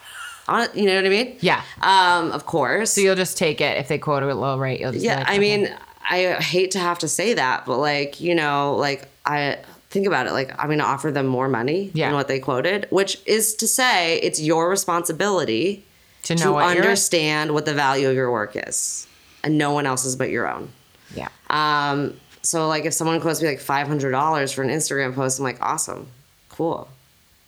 On 0.47 0.67
you 0.75 0.85
know 0.85 0.95
what 0.95 1.05
I 1.05 1.09
mean? 1.09 1.37
Yeah. 1.39 1.61
Um, 1.81 2.31
of 2.31 2.45
course. 2.45 2.91
So 2.93 3.01
you'll 3.01 3.15
just 3.15 3.37
take 3.37 3.61
it 3.61 3.77
if 3.77 3.87
they 3.87 3.97
quote 3.97 4.21
a 4.23 4.33
low 4.35 4.57
rate. 4.59 4.79
You'll 4.79 4.91
just 4.91 5.03
Yeah, 5.05 5.19
like, 5.19 5.27
I 5.29 5.31
okay. 5.31 5.39
mean, 5.39 5.75
I 6.07 6.33
hate 6.33 6.71
to 6.71 6.79
have 6.79 6.99
to 6.99 7.07
say 7.07 7.33
that, 7.33 7.65
but 7.65 7.77
like, 7.77 8.19
you 8.21 8.35
know, 8.35 8.75
like 8.75 9.07
I 9.25 9.57
think 9.89 10.05
about 10.05 10.27
it, 10.27 10.33
like 10.33 10.51
I'm 10.59 10.67
going 10.67 10.79
to 10.79 10.85
offer 10.85 11.11
them 11.11 11.27
more 11.27 11.47
money 11.47 11.89
Yeah. 11.93 12.07
than 12.07 12.15
what 12.15 12.27
they 12.27 12.39
quoted, 12.39 12.87
which 12.89 13.19
is 13.25 13.55
to 13.55 13.67
say 13.67 14.19
it's 14.19 14.39
your 14.41 14.69
responsibility 14.69 15.83
to 16.23 16.35
know 16.35 16.43
to 16.45 16.51
what 16.51 16.77
understand 16.77 17.53
what 17.53 17.65
the 17.65 17.73
value 17.73 18.07
of 18.09 18.15
your 18.15 18.29
work 18.31 18.51
is 18.67 19.07
and 19.43 19.57
no 19.57 19.71
one 19.71 19.85
else's 19.85 20.15
but 20.15 20.29
your 20.29 20.47
own. 20.47 20.69
Yeah. 21.15 21.29
Um, 21.49 22.19
so 22.41 22.67
like 22.67 22.85
if 22.85 22.93
someone 22.93 23.19
quotes 23.21 23.41
me 23.41 23.47
like 23.47 23.59
five 23.59 23.87
hundred 23.87 24.11
dollars 24.11 24.51
for 24.51 24.63
an 24.63 24.69
Instagram 24.69 25.15
post, 25.15 25.39
I'm 25.39 25.43
like, 25.43 25.61
awesome, 25.61 26.07
cool, 26.49 26.89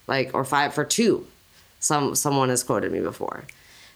like 0.08 0.31
or 0.34 0.45
five 0.45 0.73
for 0.73 0.86
two. 0.86 1.27
Some 1.79 2.15
someone 2.15 2.49
has 2.49 2.63
quoted 2.63 2.91
me 2.91 3.01
before, 3.01 3.43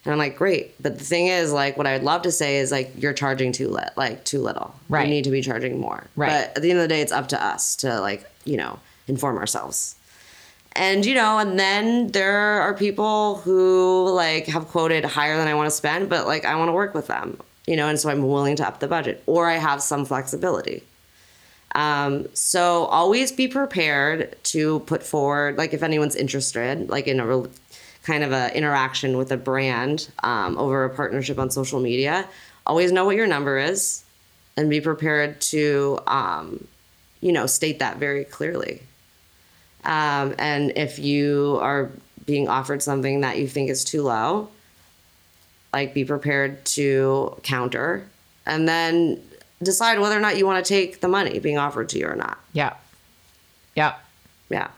and 0.03 0.12
I'm 0.12 0.19
like, 0.19 0.38
great. 0.38 0.81
But 0.81 0.97
the 0.99 1.03
thing 1.03 1.27
is, 1.27 1.51
like, 1.51 1.77
what 1.77 1.88
I'd 1.88 2.03
love 2.03 2.23
to 2.23 2.31
say 2.31 2.57
is 2.57 2.71
like 2.71 2.91
you're 2.97 3.13
charging 3.13 3.51
too 3.51 3.69
lit, 3.69 3.91
like 3.95 4.25
too 4.25 4.41
little. 4.41 4.75
Right. 4.89 5.07
You 5.07 5.13
need 5.13 5.23
to 5.23 5.31
be 5.31 5.41
charging 5.41 5.79
more. 5.79 6.05
Right. 6.15 6.29
But 6.29 6.57
at 6.57 6.62
the 6.62 6.69
end 6.69 6.79
of 6.79 6.83
the 6.83 6.89
day, 6.89 7.01
it's 7.01 7.12
up 7.12 7.29
to 7.29 7.43
us 7.43 7.75
to 7.77 7.99
like 8.01 8.29
you 8.43 8.57
know 8.57 8.79
inform 9.07 9.38
ourselves. 9.38 9.95
And 10.73 11.05
you 11.05 11.15
know, 11.15 11.39
and 11.39 11.57
then 11.57 12.09
there 12.09 12.62
are 12.62 12.73
people 12.73 13.38
who 13.38 14.09
like 14.09 14.45
have 14.47 14.67
quoted 14.67 15.03
higher 15.03 15.38
than 15.38 15.47
I 15.47 15.53
want 15.53 15.67
to 15.67 15.75
spend, 15.75 16.09
but 16.09 16.27
like 16.27 16.45
I 16.45 16.55
want 16.55 16.69
to 16.69 16.73
work 16.73 16.93
with 16.93 17.07
them, 17.07 17.39
you 17.69 17.75
know, 17.75 17.88
and 17.88 17.99
so 17.99 18.10
I'm 18.10 18.27
willing 18.27 18.55
to 18.55 18.67
up 18.67 18.79
the 18.79 18.88
budget 18.88 19.21
or 19.27 19.47
I 19.47 19.58
have 19.58 19.84
some 19.84 20.03
flexibility. 20.03 20.82
Um, 21.75 22.27
so 22.34 22.86
always 22.86 23.32
be 23.32 23.47
prepared 23.47 24.36
to 24.45 24.79
put 24.91 25.03
forward, 25.03 25.55
like 25.55 25.71
if 25.71 25.84
anyone's 25.84 26.15
interested, 26.15 26.89
like 26.89 27.05
in 27.05 27.19
a, 27.19 27.27
rel 27.27 27.47
kind 28.01 28.23
of 28.23 28.32
a 28.32 28.51
interaction 28.58 29.17
with 29.17 29.32
a 29.32 29.38
brand 29.38 30.10
um, 30.23 30.58
over 30.58 30.84
a 30.84 30.89
partnership 30.89 31.38
on 31.38 31.51
social 31.51 31.79
media, 31.79 32.27
always 32.65 32.91
know 32.91 33.05
what 33.05 33.15
your 33.15 33.27
number 33.27 33.60
is 33.60 34.03
and 34.58 34.67
be 34.67 34.82
prepared 34.82 35.39
to, 35.41 35.99
um, 36.08 36.67
you 37.21 37.32
know, 37.32 37.45
state 37.45 37.77
that 37.77 37.97
very 37.97 38.25
clearly. 38.25 38.82
Um, 39.84 40.34
and 40.39 40.73
if 40.75 40.97
you 40.97 41.60
are 41.62 41.91
being 42.25 42.47
offered 42.47 42.82
something 42.82 43.21
that 43.21 43.38
you 43.38 43.47
think 43.47 43.69
is 43.69 43.84
too 43.84 44.01
low, 44.01 44.49
like 45.73 45.93
be 45.93 46.05
prepared 46.05 46.63
to 46.65 47.39
counter 47.43 48.08
and 48.45 48.67
then 48.67 49.21
decide 49.62 49.99
whether 49.99 50.17
or 50.17 50.21
not 50.21 50.38
you 50.38 50.45
want 50.45 50.63
to 50.63 50.67
take 50.67 51.01
the 51.01 51.08
money 51.08 51.39
being 51.39 51.58
offered 51.58 51.89
to 51.89 51.99
you 51.99 52.08
or 52.08 52.15
not. 52.15 52.39
Yeah. 52.53 52.73
Yeah. 53.75 53.95
Yeah. 54.49 54.69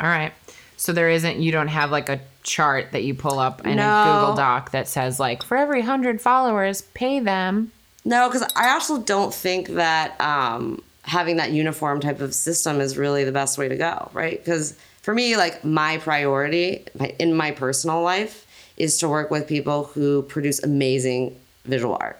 All 0.00 0.08
right. 0.08 0.32
So 0.76 0.92
there 0.92 1.10
isn't, 1.10 1.38
you 1.38 1.50
don't 1.50 1.68
have 1.68 1.90
like 1.90 2.08
a 2.08 2.20
chart 2.44 2.92
that 2.92 3.02
you 3.02 3.14
pull 3.14 3.38
up 3.38 3.66
in 3.66 3.78
a 3.78 4.04
Google 4.04 4.36
Doc 4.36 4.70
that 4.70 4.86
says, 4.86 5.18
like, 5.18 5.42
for 5.42 5.56
every 5.56 5.80
100 5.80 6.20
followers, 6.20 6.82
pay 6.94 7.18
them. 7.18 7.72
No, 8.04 8.28
because 8.28 8.48
I 8.54 8.70
also 8.70 9.02
don't 9.02 9.34
think 9.34 9.68
that 9.70 10.18
um, 10.20 10.82
having 11.02 11.36
that 11.38 11.50
uniform 11.50 12.00
type 12.00 12.20
of 12.20 12.32
system 12.32 12.80
is 12.80 12.96
really 12.96 13.24
the 13.24 13.32
best 13.32 13.58
way 13.58 13.68
to 13.68 13.76
go, 13.76 14.10
right? 14.12 14.42
Because 14.42 14.78
for 15.02 15.14
me, 15.14 15.36
like 15.36 15.64
my 15.64 15.98
priority 15.98 16.84
in 17.18 17.34
my 17.34 17.50
personal 17.50 18.02
life 18.02 18.46
is 18.78 18.98
to 18.98 19.08
work 19.08 19.30
with 19.30 19.46
people 19.46 19.84
who 19.84 20.22
produce 20.22 20.62
amazing 20.62 21.36
visual 21.64 21.96
art, 22.00 22.18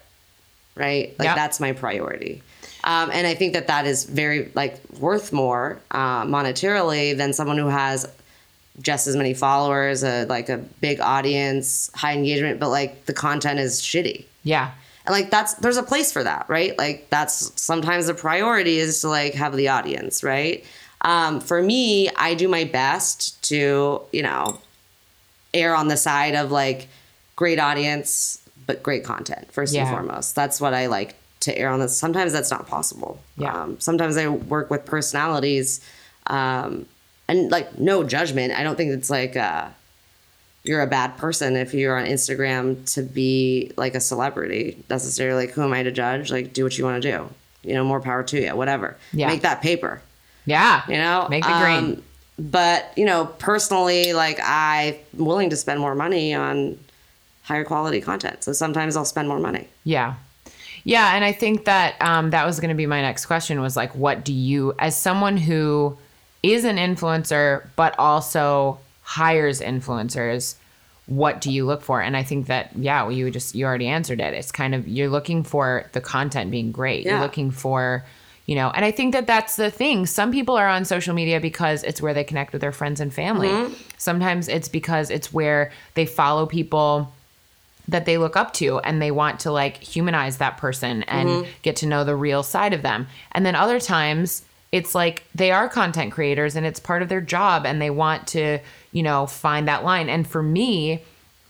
right? 0.74 1.14
Like 1.18 1.26
Yep. 1.26 1.36
that's 1.36 1.60
my 1.60 1.72
priority. 1.72 2.42
Um, 2.84 3.10
and 3.12 3.26
I 3.26 3.34
think 3.34 3.52
that 3.54 3.66
that 3.66 3.86
is 3.86 4.04
very 4.04 4.50
like 4.54 4.78
worth 5.00 5.32
more 5.32 5.80
uh, 5.90 6.24
monetarily 6.24 7.16
than 7.16 7.32
someone 7.32 7.58
who 7.58 7.66
has 7.68 8.06
just 8.80 9.08
as 9.08 9.16
many 9.16 9.34
followers, 9.34 10.04
a, 10.04 10.24
like 10.26 10.48
a 10.48 10.58
big 10.80 11.00
audience, 11.00 11.90
high 11.94 12.12
engagement, 12.14 12.60
but 12.60 12.68
like 12.68 13.06
the 13.06 13.12
content 13.12 13.58
is 13.58 13.80
shitty 13.82 14.24
Yeah. 14.44 14.70
and 15.06 15.12
like 15.12 15.30
that's 15.30 15.54
there's 15.54 15.76
a 15.78 15.82
place 15.82 16.12
for 16.12 16.22
that 16.22 16.46
right 16.48 16.76
like 16.78 17.08
that's 17.10 17.50
sometimes 17.60 18.06
the 18.06 18.14
priority 18.14 18.78
is 18.78 19.00
to 19.00 19.08
like 19.08 19.34
have 19.34 19.56
the 19.56 19.68
audience 19.68 20.22
right 20.22 20.64
um, 21.02 21.40
for 21.40 21.62
me 21.62 22.08
i 22.16 22.34
do 22.34 22.46
my 22.48 22.64
best 22.64 23.42
to 23.42 24.00
you 24.12 24.22
know 24.22 24.60
err 25.60 25.74
on 25.74 25.88
the 25.88 25.96
side 25.96 26.34
of 26.34 26.50
like 26.50 26.88
great 27.36 27.58
audience 27.58 28.40
but 28.66 28.82
great 28.82 29.04
content 29.04 29.50
first 29.52 29.74
and 29.74 29.88
foremost 29.88 30.34
that's 30.34 30.60
what 30.60 30.74
i 30.74 30.86
like 30.86 31.14
to 31.40 31.56
err 31.56 31.70
on 31.70 31.80
this 31.80 31.96
sometimes 31.96 32.32
that's 32.32 32.50
not 32.50 32.66
possible 32.66 33.18
Yeah. 33.36 33.62
um, 33.62 33.78
sometimes 33.80 34.16
i 34.16 34.28
work 34.28 34.70
with 34.70 34.84
personalities 34.84 35.80
um, 36.26 36.86
and 37.28 37.50
like 37.50 37.78
no 37.78 38.04
judgment 38.04 38.52
i 38.58 38.62
don't 38.62 38.76
think 38.76 38.90
it's 38.92 39.10
like 39.10 39.36
uh, 39.36 39.68
you're 40.64 40.82
a 40.82 40.86
bad 40.86 41.16
person 41.16 41.56
if 41.56 41.72
you're 41.72 41.96
on 41.96 42.04
Instagram 42.04 42.84
to 42.94 43.00
be 43.02 43.72
like 43.78 43.94
a 43.94 44.00
celebrity 44.00 44.84
necessarily. 44.90 45.46
Like, 45.46 45.54
who 45.54 45.62
am 45.62 45.72
I 45.72 45.82
to 45.84 45.90
judge? 45.90 46.30
Like, 46.30 46.52
do 46.52 46.62
what 46.64 46.76
you 46.76 46.84
want 46.84 47.00
to 47.02 47.10
do. 47.10 47.30
You 47.62 47.74
know, 47.74 47.84
more 47.84 48.00
power 48.00 48.22
to 48.24 48.38
you. 48.42 48.54
Whatever. 48.54 48.98
Yeah. 49.12 49.28
Make 49.28 49.42
that 49.42 49.62
paper. 49.62 50.02
Yeah. 50.44 50.82
You 50.88 50.98
know, 50.98 51.26
Make 51.30 51.44
the 51.44 51.58
green. 51.60 51.76
Um, 51.94 52.02
but 52.38 52.92
you 52.96 53.04
know, 53.04 53.26
personally, 53.38 54.12
like 54.12 54.38
I'm 54.42 54.94
willing 55.14 55.50
to 55.50 55.56
spend 55.56 55.80
more 55.80 55.94
money 55.94 56.34
on 56.34 56.78
higher 57.42 57.64
quality 57.64 58.00
content. 58.00 58.44
So 58.44 58.52
sometimes 58.52 58.96
I'll 58.96 59.04
spend 59.04 59.28
more 59.28 59.40
money. 59.40 59.66
Yeah. 59.84 60.14
Yeah, 60.84 61.14
and 61.14 61.24
I 61.24 61.32
think 61.32 61.64
that 61.64 62.00
um, 62.00 62.30
that 62.30 62.46
was 62.46 62.60
going 62.60 62.70
to 62.70 62.74
be 62.74 62.86
my 62.86 63.02
next 63.02 63.26
question 63.26 63.60
was 63.60 63.76
like, 63.76 63.94
what 63.94 64.24
do 64.24 64.32
you, 64.32 64.74
as 64.78 64.96
someone 64.96 65.36
who 65.36 65.98
is 66.42 66.64
an 66.64 66.76
influencer 66.76 67.66
but 67.76 67.98
also 67.98 68.78
hires 69.02 69.60
influencers, 69.60 70.54
what 71.06 71.40
do 71.40 71.50
you 71.50 71.66
look 71.66 71.82
for? 71.82 72.00
And 72.00 72.16
I 72.16 72.22
think 72.22 72.46
that 72.46 72.76
yeah, 72.76 73.02
well, 73.02 73.12
you 73.12 73.30
just 73.30 73.54
you 73.54 73.64
already 73.64 73.86
answered 73.86 74.20
it. 74.20 74.34
It's 74.34 74.52
kind 74.52 74.74
of 74.74 74.86
you're 74.86 75.08
looking 75.08 75.42
for 75.42 75.86
the 75.92 76.00
content 76.00 76.50
being 76.50 76.70
great. 76.70 77.04
You're 77.06 77.20
looking 77.20 77.50
for 77.50 78.04
you 78.48 78.54
know, 78.54 78.70
and 78.74 78.82
I 78.82 78.90
think 78.90 79.12
that 79.12 79.26
that's 79.26 79.56
the 79.56 79.70
thing. 79.70 80.06
Some 80.06 80.32
people 80.32 80.56
are 80.56 80.66
on 80.66 80.86
social 80.86 81.14
media 81.14 81.38
because 81.38 81.84
it's 81.84 82.00
where 82.00 82.14
they 82.14 82.24
connect 82.24 82.52
with 82.52 82.62
their 82.62 82.72
friends 82.72 82.98
and 82.98 83.12
family. 83.12 83.48
Mm-hmm. 83.48 83.74
Sometimes 83.98 84.48
it's 84.48 84.70
because 84.70 85.10
it's 85.10 85.30
where 85.30 85.70
they 85.92 86.06
follow 86.06 86.46
people 86.46 87.12
that 87.88 88.06
they 88.06 88.16
look 88.16 88.36
up 88.36 88.54
to 88.54 88.78
and 88.78 89.02
they 89.02 89.10
want 89.10 89.40
to 89.40 89.50
like 89.50 89.76
humanize 89.82 90.38
that 90.38 90.56
person 90.56 91.02
and 91.02 91.28
mm-hmm. 91.28 91.50
get 91.60 91.76
to 91.76 91.86
know 91.86 92.04
the 92.04 92.16
real 92.16 92.42
side 92.42 92.72
of 92.72 92.80
them. 92.80 93.06
And 93.32 93.44
then 93.44 93.54
other 93.54 93.78
times 93.78 94.46
it's 94.72 94.94
like 94.94 95.24
they 95.34 95.50
are 95.50 95.68
content 95.68 96.12
creators 96.12 96.56
and 96.56 96.64
it's 96.64 96.80
part 96.80 97.02
of 97.02 97.10
their 97.10 97.20
job 97.20 97.66
and 97.66 97.82
they 97.82 97.90
want 97.90 98.26
to, 98.28 98.60
you 98.92 99.02
know, 99.02 99.26
find 99.26 99.68
that 99.68 99.84
line. 99.84 100.08
And 100.08 100.26
for 100.26 100.42
me, 100.42 101.02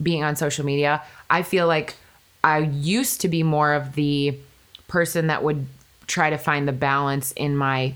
being 0.03 0.25
on 0.25 0.35
social 0.35 0.65
media, 0.65 1.01
I 1.31 1.45
feel 1.45 1.69
like 1.69 1.95
I 2.43 2.59
used 2.59 3.21
to 3.21 3.29
be 3.29 3.45
more 3.45 3.73
of 3.73 3.95
the 3.95 4.37
person 4.89 5.29
that 5.29 5.45
would 5.45 5.65
try 6.09 6.31
to 6.31 6.39
find 6.39 6.67
the 6.67 6.73
balance 6.73 7.31
in 7.33 7.57
my 7.57 7.95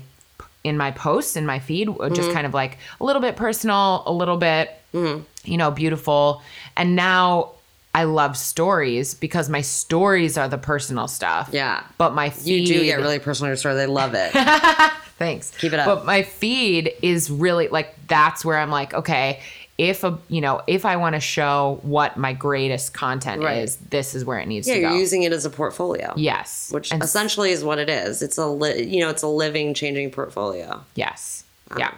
in 0.63 0.77
my 0.77 0.91
posts 0.91 1.35
in 1.35 1.45
my 1.45 1.59
feed 1.59 1.89
uh, 1.89 2.07
just 2.09 2.21
mm-hmm. 2.21 2.33
kind 2.33 2.47
of 2.47 2.53
like 2.53 2.77
a 3.01 3.03
little 3.03 3.21
bit 3.21 3.35
personal 3.35 4.03
a 4.05 4.13
little 4.13 4.37
bit 4.37 4.71
mm-hmm. 4.93 5.21
you 5.43 5.57
know 5.57 5.71
beautiful 5.71 6.41
and 6.77 6.95
now 6.95 7.51
i 7.93 8.05
love 8.05 8.37
stories 8.37 9.13
because 9.13 9.49
my 9.49 9.59
stories 9.59 10.37
are 10.37 10.47
the 10.47 10.57
personal 10.57 11.07
stuff 11.07 11.49
Yeah. 11.51 11.83
but 11.97 12.13
my 12.13 12.33
You 12.43 12.65
do 12.65 12.83
get 12.83 12.95
really 12.99 13.19
personal 13.19 13.47
in 13.47 13.51
your 13.51 13.57
story. 13.57 13.75
They 13.75 13.87
love 13.87 14.13
it. 14.15 14.31
thanks 15.17 15.55
Keep 15.57 15.73
it 15.73 15.79
up. 15.79 15.85
but 15.85 16.05
my 16.05 16.23
feed 16.23 16.93
is 17.01 17.29
really 17.29 17.67
like 17.67 17.93
that's 18.07 18.43
where 18.43 18.57
i'm 18.57 18.71
like 18.71 18.93
okay 18.93 19.41
if 19.77 20.03
a 20.03 20.17
you 20.27 20.39
know 20.39 20.61
if 20.67 20.85
i 20.85 20.95
want 20.95 21.15
to 21.15 21.19
show 21.19 21.79
what 21.81 22.15
my 22.15 22.31
greatest 22.31 22.93
content 22.93 23.41
Right. 23.41 23.57
is 23.63 23.77
this 23.77 24.13
is 24.13 24.23
where 24.23 24.37
it 24.39 24.47
needs 24.47 24.67
yeah, 24.67 24.75
to 24.75 24.81
go 24.81 24.89
you're 24.89 24.99
using 24.99 25.23
it 25.23 25.33
as 25.33 25.45
a 25.45 25.49
portfolio. 25.49 26.13
yes 26.15 26.69
Which 26.71 26.91
And 26.91 27.01
essentially 27.01 27.51
is 27.51 27.63
what 27.63 27.79
it 27.79 27.89
is. 27.89 28.21
It's 28.21 28.37
a 28.37 28.45
li- 28.45 28.83
you 28.83 28.99
know 29.01 29.09
it's 29.09 29.23
a 29.23 29.27
living, 29.27 29.73
changing 29.73 30.11
portfolio. 30.11 30.83
Yes. 30.95 31.43
Um, 31.71 31.79
yeah. 31.79 31.91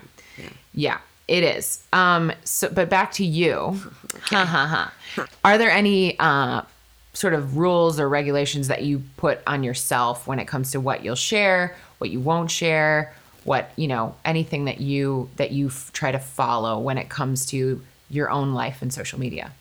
yeah. 0.74 0.98
it 1.28 1.44
is. 1.44 1.84
Um 1.92 2.32
so 2.46 2.70
but 2.70 2.90
back 2.90 3.12
to 3.14 3.26
you. 3.26 3.80
Ha 4.32 4.46
ha 4.46 4.66
ha. 5.16 5.28
Are 5.44 5.58
there 5.58 5.70
any 5.72 6.18
uh 6.20 6.62
sort 7.14 7.34
of 7.34 7.58
rules 7.58 8.00
or 8.00 8.08
regulations 8.08 8.68
that 8.70 8.84
you 8.84 9.02
put 9.18 9.40
on 9.48 9.64
yourself 9.64 10.28
when 10.28 10.40
it 10.40 10.46
comes 10.48 10.72
to 10.72 10.80
what 10.80 11.04
you'll 11.04 11.16
share, 11.16 11.76
what 11.98 12.10
you 12.10 12.20
won't 12.22 12.52
share, 12.52 13.14
what, 13.46 13.72
you 13.78 13.88
know, 13.88 14.16
anything 14.26 14.66
that 14.66 14.82
you 14.82 15.30
that 15.38 15.52
you 15.52 15.72
try 15.94 16.12
to 16.12 16.20
follow 16.20 16.80
when 16.80 16.98
it 16.98 17.10
comes 17.10 17.46
to 17.48 17.82
your 18.10 18.30
own 18.30 18.54
life 18.54 18.82
and 18.82 18.94
social 18.94 19.20
media? 19.20 19.52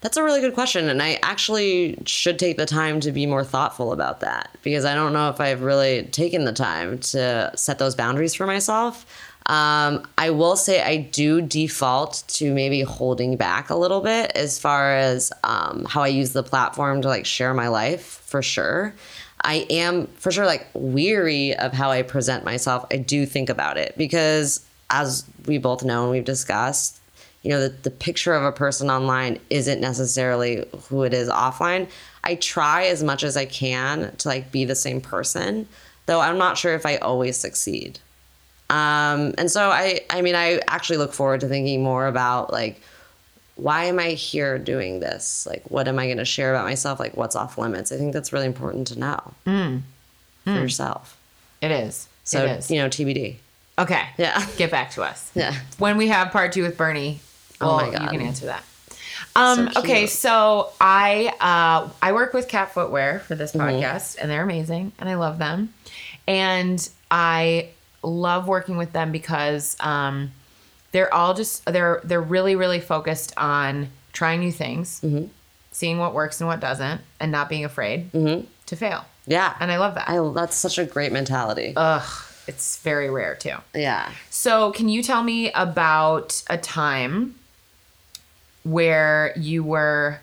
That's 0.00 0.16
a 0.16 0.22
really 0.22 0.40
good 0.40 0.54
question. 0.54 0.88
And 0.88 1.02
I 1.02 1.18
actually 1.22 1.98
should 2.06 2.38
take 2.38 2.56
the 2.56 2.66
time 2.66 3.00
to 3.00 3.10
be 3.10 3.26
more 3.26 3.42
thoughtful 3.42 3.92
about 3.92 4.20
that 4.20 4.50
because 4.62 4.84
I 4.84 4.94
don't 4.94 5.12
know 5.12 5.30
if 5.30 5.40
I've 5.40 5.62
really 5.62 6.04
taken 6.04 6.44
the 6.44 6.52
time 6.52 6.98
to 6.98 7.50
set 7.56 7.78
those 7.78 7.96
boundaries 7.96 8.34
for 8.34 8.46
myself. 8.46 9.04
Um, 9.46 10.06
I 10.16 10.30
will 10.30 10.56
say 10.56 10.82
I 10.82 10.96
do 10.96 11.42
default 11.42 12.24
to 12.28 12.54
maybe 12.54 12.80
holding 12.80 13.36
back 13.36 13.68
a 13.68 13.74
little 13.74 14.00
bit 14.00 14.32
as 14.34 14.58
far 14.58 14.96
as 14.96 15.32
um, 15.42 15.84
how 15.88 16.02
I 16.02 16.08
use 16.08 16.32
the 16.32 16.42
platform 16.42 17.02
to 17.02 17.08
like 17.08 17.26
share 17.26 17.52
my 17.52 17.68
life 17.68 18.04
for 18.04 18.40
sure. 18.40 18.94
I 19.44 19.66
am 19.70 20.06
for 20.08 20.32
sure 20.32 20.46
like 20.46 20.66
weary 20.72 21.54
of 21.54 21.72
how 21.72 21.90
I 21.90 22.02
present 22.02 22.44
myself. 22.44 22.86
I 22.90 22.96
do 22.96 23.26
think 23.26 23.50
about 23.50 23.76
it 23.76 23.96
because 23.96 24.64
as 24.90 25.24
we 25.46 25.58
both 25.58 25.84
know 25.84 26.04
and 26.04 26.10
we've 26.10 26.24
discussed, 26.24 27.00
you 27.42 27.50
know, 27.50 27.60
the, 27.60 27.68
the 27.68 27.90
picture 27.90 28.32
of 28.32 28.42
a 28.42 28.52
person 28.52 28.90
online 28.90 29.38
isn't 29.50 29.80
necessarily 29.80 30.64
who 30.88 31.02
it 31.02 31.12
is 31.12 31.28
offline. 31.28 31.88
I 32.24 32.36
try 32.36 32.86
as 32.86 33.02
much 33.02 33.22
as 33.22 33.36
I 33.36 33.44
can 33.44 34.16
to 34.16 34.28
like 34.28 34.50
be 34.50 34.64
the 34.64 34.74
same 34.74 35.02
person, 35.02 35.68
though 36.06 36.20
I'm 36.20 36.38
not 36.38 36.56
sure 36.56 36.74
if 36.74 36.86
I 36.86 36.96
always 36.96 37.36
succeed. 37.36 37.98
Um, 38.70 39.34
and 39.36 39.50
so 39.50 39.68
I, 39.68 40.00
I 40.08 40.22
mean, 40.22 40.34
I 40.34 40.60
actually 40.68 40.96
look 40.96 41.12
forward 41.12 41.40
to 41.40 41.48
thinking 41.48 41.82
more 41.82 42.06
about 42.06 42.50
like, 42.50 42.80
why 43.56 43.84
am 43.84 43.98
I 43.98 44.10
here 44.10 44.58
doing 44.58 45.00
this? 45.00 45.46
Like, 45.46 45.62
what 45.70 45.86
am 45.88 45.98
I 45.98 46.06
going 46.06 46.18
to 46.18 46.24
share 46.24 46.54
about 46.54 46.64
myself? 46.64 46.98
Like, 46.98 47.16
what's 47.16 47.36
off 47.36 47.56
limits? 47.58 47.92
I 47.92 47.96
think 47.96 48.12
that's 48.12 48.32
really 48.32 48.46
important 48.46 48.86
to 48.88 48.98
know 48.98 49.34
for 50.44 50.50
yourself. 50.50 51.16
It 51.60 51.70
is. 51.70 52.08
So, 52.24 52.44
it 52.44 52.50
is. 52.58 52.70
you 52.70 52.78
know, 52.78 52.88
TBD. 52.88 53.36
okay. 53.78 54.02
Yeah. 54.18 54.44
Get 54.56 54.70
back 54.70 54.90
to 54.92 55.02
us. 55.02 55.30
Yeah. 55.36 55.54
When 55.78 55.96
we 55.96 56.08
have 56.08 56.30
part 56.32 56.52
two 56.52 56.62
with 56.62 56.76
Bernie, 56.76 57.20
Oh 57.60 57.76
my 57.76 57.90
God. 57.90 58.02
you 58.02 58.08
can 58.18 58.26
answer 58.26 58.46
that. 58.46 58.64
Um, 59.36 59.70
So 59.72 59.80
okay, 59.80 60.06
so 60.06 60.72
I 60.80 61.32
uh, 61.40 61.88
I 62.02 62.12
work 62.12 62.34
with 62.34 62.48
Cat 62.48 62.72
Footwear 62.72 63.20
for 63.20 63.34
this 63.34 63.52
Mm-hmm. 63.52 63.60
podcast, 63.82 64.16
and 64.20 64.30
they're 64.30 64.42
amazing, 64.42 64.92
and 64.98 65.08
I 65.08 65.14
love 65.14 65.38
them, 65.38 65.72
and 66.28 66.86
I 67.10 67.68
love 68.02 68.46
working 68.48 68.76
with 68.76 68.92
them 68.92 69.12
because 69.12 69.76
um, 69.80 70.30
they're 70.94 71.12
all 71.12 71.34
just 71.34 71.64
they're 71.66 72.00
they're 72.04 72.22
really 72.22 72.54
really 72.54 72.78
focused 72.80 73.34
on 73.36 73.88
trying 74.12 74.38
new 74.40 74.52
things, 74.52 75.00
Mm-hmm. 75.02 75.26
seeing 75.72 75.98
what 75.98 76.14
works 76.14 76.40
and 76.40 76.46
what 76.48 76.60
doesn't, 76.60 77.00
and 77.20 77.32
not 77.32 77.48
being 77.48 77.64
afraid 77.64 78.12
to 78.12 78.76
fail. 78.76 79.04
Yeah. 79.26 79.54
And 79.58 79.72
I 79.72 79.78
love 79.78 79.94
that. 79.96 80.08
I, 80.08 80.16
that's 80.32 80.56
such 80.56 80.78
a 80.78 80.84
great 80.84 81.10
mentality. 81.10 81.72
Ugh, 81.76 82.08
it's 82.46 82.76
very 82.78 83.10
rare 83.10 83.34
too. 83.34 83.56
yeah. 83.74 84.12
So, 84.30 84.70
can 84.70 84.88
you 84.88 85.02
tell 85.02 85.22
me 85.24 85.50
about 85.52 86.42
a 86.48 86.56
time 86.58 87.34
where 88.62 89.32
you 89.36 89.64
were 89.64 90.20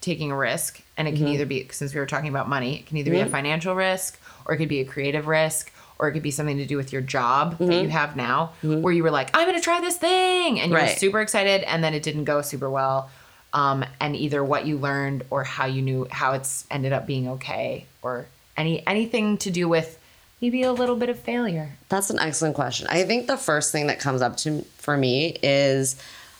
taking 0.00 0.30
a 0.30 0.36
risk 0.36 0.82
and 0.96 1.08
it 1.08 1.12
can 1.12 1.20
Mm-hmm. 1.24 1.28
either 1.34 1.46
be 1.46 1.68
since 1.70 1.94
we 1.94 2.00
were 2.00 2.06
talking 2.06 2.28
about 2.28 2.48
money 2.48 2.76
it 2.80 2.86
can 2.86 2.96
either 2.98 3.10
be 3.10 3.18
a 3.20 3.26
financial 3.26 3.74
risk 3.74 4.20
or 4.44 4.54
it 4.54 4.58
could 4.58 4.68
be 4.68 4.80
a 4.80 4.84
creative 4.84 5.26
risk 5.26 5.72
or 5.98 6.08
it 6.08 6.12
could 6.12 6.22
be 6.22 6.30
something 6.30 6.58
to 6.58 6.66
do 6.66 6.76
with 6.76 6.92
your 6.92 7.02
job 7.02 7.58
that 7.58 7.82
you 7.82 7.88
have 7.88 8.14
now 8.16 8.52
where 8.62 8.92
you 8.92 9.02
were 9.02 9.10
like 9.10 9.30
i'm 9.36 9.46
going 9.46 9.56
to 9.58 9.62
try 9.62 9.80
this 9.80 9.96
thing 9.96 10.60
and 10.60 10.70
you 10.70 10.74
were 10.74 10.80
Mm-hmm. 10.80 10.98
Super 10.98 11.20
excited 11.20 11.62
and 11.64 11.82
then 11.82 11.92
it 11.94 12.02
didn't 12.02 12.24
go 12.24 12.40
super 12.42 12.70
well 12.70 13.10
um, 13.52 13.84
and 14.00 14.14
either 14.14 14.44
what 14.44 14.66
you 14.66 14.76
learned 14.78 15.24
or 15.30 15.42
how 15.44 15.66
you 15.66 15.82
knew 15.82 16.06
how 16.10 16.32
it's 16.34 16.66
ended 16.70 16.92
up 16.92 17.06
being 17.06 17.28
okay 17.30 17.86
or 18.02 18.26
any 18.56 18.86
anything 18.86 19.38
to 19.38 19.50
do 19.50 19.68
with 19.68 19.98
maybe 20.40 20.62
a 20.62 20.72
little 20.72 20.96
bit 20.96 21.08
of 21.08 21.18
failure 21.18 21.72
That's 21.88 22.10
an 22.10 22.18
excellent 22.18 22.54
question. 22.54 22.86
I 22.90 23.02
think 23.04 23.26
the 23.26 23.36
first 23.36 23.72
thing 23.72 23.86
that 23.88 23.98
comes 24.00 24.22
up 24.22 24.36
to 24.38 24.62
for 24.76 24.96
me 24.96 25.36
is 25.42 25.96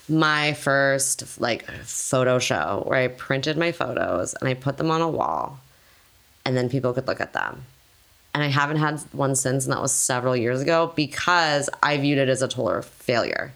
my 0.08 0.52
first 0.54 1.40
like 1.40 1.68
photo 1.84 2.38
show 2.38 2.82
where 2.86 2.98
I 2.98 3.08
printed 3.08 3.56
my 3.58 3.72
photos 3.72 4.34
and 4.34 4.48
I 4.48 4.54
put 4.54 4.76
them 4.78 4.90
on 4.90 5.00
a 5.02 5.08
wall 5.08 5.58
and 6.44 6.56
then 6.56 6.68
people 6.70 6.92
could 6.94 7.06
look 7.06 7.20
at 7.20 7.32
them. 7.32 7.64
And 8.34 8.42
I 8.42 8.48
haven't 8.48 8.76
had 8.76 9.00
one 9.12 9.34
since 9.34 9.64
and 9.64 9.72
that 9.72 9.82
was 9.82 9.92
several 9.92 10.36
years 10.36 10.60
ago 10.60 10.92
because 10.94 11.68
I 11.82 11.96
viewed 11.96 12.18
it 12.18 12.28
as 12.28 12.42
a 12.42 12.48
total 12.48 12.82
failure. 12.82 13.52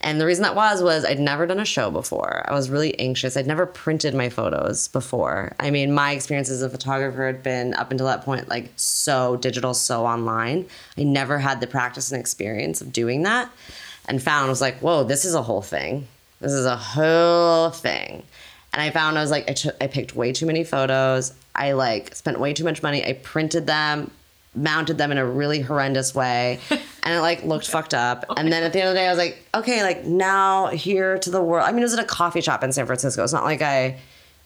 And 0.00 0.20
the 0.20 0.26
reason 0.26 0.42
that 0.42 0.54
was 0.54 0.82
was 0.82 1.04
I'd 1.04 1.18
never 1.18 1.46
done 1.46 1.58
a 1.58 1.64
show 1.64 1.90
before. 1.90 2.44
I 2.46 2.52
was 2.52 2.68
really 2.70 2.98
anxious. 2.98 3.36
I'd 3.36 3.46
never 3.46 3.64
printed 3.66 4.14
my 4.14 4.28
photos 4.28 4.88
before. 4.88 5.52
I 5.58 5.70
mean, 5.70 5.92
my 5.92 6.12
experience 6.12 6.50
as 6.50 6.62
a 6.62 6.68
photographer 6.68 7.26
had 7.26 7.42
been 7.42 7.74
up 7.74 7.90
until 7.90 8.06
that 8.06 8.22
point 8.22 8.48
like 8.48 8.70
so 8.76 9.36
digital, 9.36 9.74
so 9.74 10.04
online. 10.04 10.66
I 10.98 11.02
never 11.02 11.38
had 11.38 11.60
the 11.60 11.66
practice 11.66 12.12
and 12.12 12.20
experience 12.20 12.80
of 12.80 12.92
doing 12.92 13.22
that 13.22 13.50
and 14.08 14.22
found 14.22 14.48
was 14.48 14.60
like, 14.60 14.78
whoa, 14.78 15.04
this 15.04 15.24
is 15.24 15.34
a 15.34 15.42
whole 15.42 15.62
thing. 15.62 16.06
This 16.40 16.52
is 16.52 16.66
a 16.66 16.76
whole 16.76 17.70
thing. 17.70 18.22
And 18.76 18.82
I 18.82 18.90
found 18.90 19.16
I 19.16 19.22
was 19.22 19.30
like, 19.30 19.48
I, 19.80 19.86
picked 19.86 20.14
way 20.14 20.34
too 20.34 20.44
many 20.44 20.62
photos. 20.62 21.32
I 21.54 21.72
like 21.72 22.14
spent 22.14 22.38
way 22.38 22.52
too 22.52 22.62
much 22.62 22.82
money. 22.82 23.02
I 23.02 23.14
printed 23.14 23.66
them, 23.66 24.10
mounted 24.54 24.98
them 24.98 25.10
in 25.10 25.16
a 25.16 25.24
really 25.24 25.60
horrendous 25.60 26.14
way, 26.14 26.60
and 26.70 27.14
it 27.14 27.20
like 27.20 27.42
looked 27.42 27.66
fucked 27.66 27.94
up. 27.94 28.26
Oh 28.28 28.34
and 28.36 28.52
then 28.52 28.62
at 28.62 28.74
the 28.74 28.80
end 28.80 28.90
of 28.90 28.94
the 28.94 29.00
day, 29.00 29.06
I 29.06 29.08
was 29.08 29.16
like, 29.16 29.42
okay, 29.54 29.82
like 29.82 30.04
now 30.04 30.66
here 30.66 31.18
to 31.20 31.30
the 31.30 31.42
world. 31.42 31.66
I 31.66 31.72
mean, 31.72 31.78
it 31.78 31.84
was 31.84 31.94
at 31.94 32.04
a 32.04 32.06
coffee 32.06 32.42
shop 32.42 32.62
in 32.62 32.70
San 32.70 32.84
Francisco. 32.84 33.24
It's 33.24 33.32
not 33.32 33.44
like 33.44 33.62
I, 33.62 33.98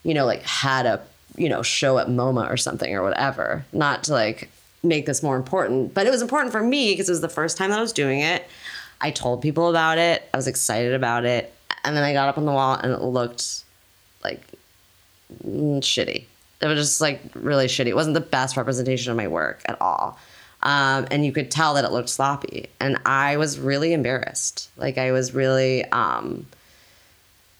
you 0.04 0.14
know, 0.14 0.26
like 0.26 0.42
had 0.42 0.86
a 0.86 1.02
you 1.36 1.48
know 1.48 1.62
show 1.62 1.98
at 1.98 2.06
MoMA 2.06 2.48
or 2.48 2.56
something 2.56 2.94
or 2.94 3.02
whatever. 3.02 3.64
Not 3.72 4.04
to 4.04 4.12
like 4.12 4.48
make 4.84 5.06
this 5.06 5.24
more 5.24 5.34
important, 5.34 5.92
but 5.92 6.06
it 6.06 6.10
was 6.10 6.22
important 6.22 6.52
for 6.52 6.62
me 6.62 6.92
because 6.92 7.08
it 7.08 7.12
was 7.12 7.20
the 7.20 7.28
first 7.28 7.56
time 7.56 7.70
that 7.70 7.80
I 7.80 7.82
was 7.82 7.92
doing 7.92 8.20
it. 8.20 8.44
I 9.00 9.10
told 9.10 9.42
people 9.42 9.68
about 9.70 9.98
it. 9.98 10.22
I 10.32 10.36
was 10.36 10.46
excited 10.46 10.94
about 10.94 11.24
it, 11.24 11.52
and 11.82 11.96
then 11.96 12.04
I 12.04 12.12
got 12.12 12.28
up 12.28 12.38
on 12.38 12.44
the 12.44 12.52
wall 12.52 12.76
and 12.76 12.92
it 12.92 13.02
looked 13.02 13.64
shitty. 15.44 16.24
It 16.60 16.66
was 16.66 16.78
just 16.78 17.00
like 17.00 17.20
really 17.34 17.66
shitty. 17.66 17.86
It 17.86 17.96
wasn't 17.96 18.14
the 18.14 18.20
best 18.20 18.56
representation 18.56 19.10
of 19.10 19.16
my 19.16 19.28
work 19.28 19.62
at 19.66 19.80
all. 19.80 20.18
Um, 20.62 21.06
and 21.10 21.24
you 21.24 21.32
could 21.32 21.50
tell 21.50 21.74
that 21.74 21.84
it 21.84 21.90
looked 21.90 22.10
sloppy. 22.10 22.68
And 22.80 22.98
I 23.06 23.38
was 23.38 23.58
really 23.58 23.92
embarrassed. 23.92 24.70
Like 24.76 24.98
I 24.98 25.12
was 25.12 25.34
really, 25.34 25.84
um, 25.86 26.46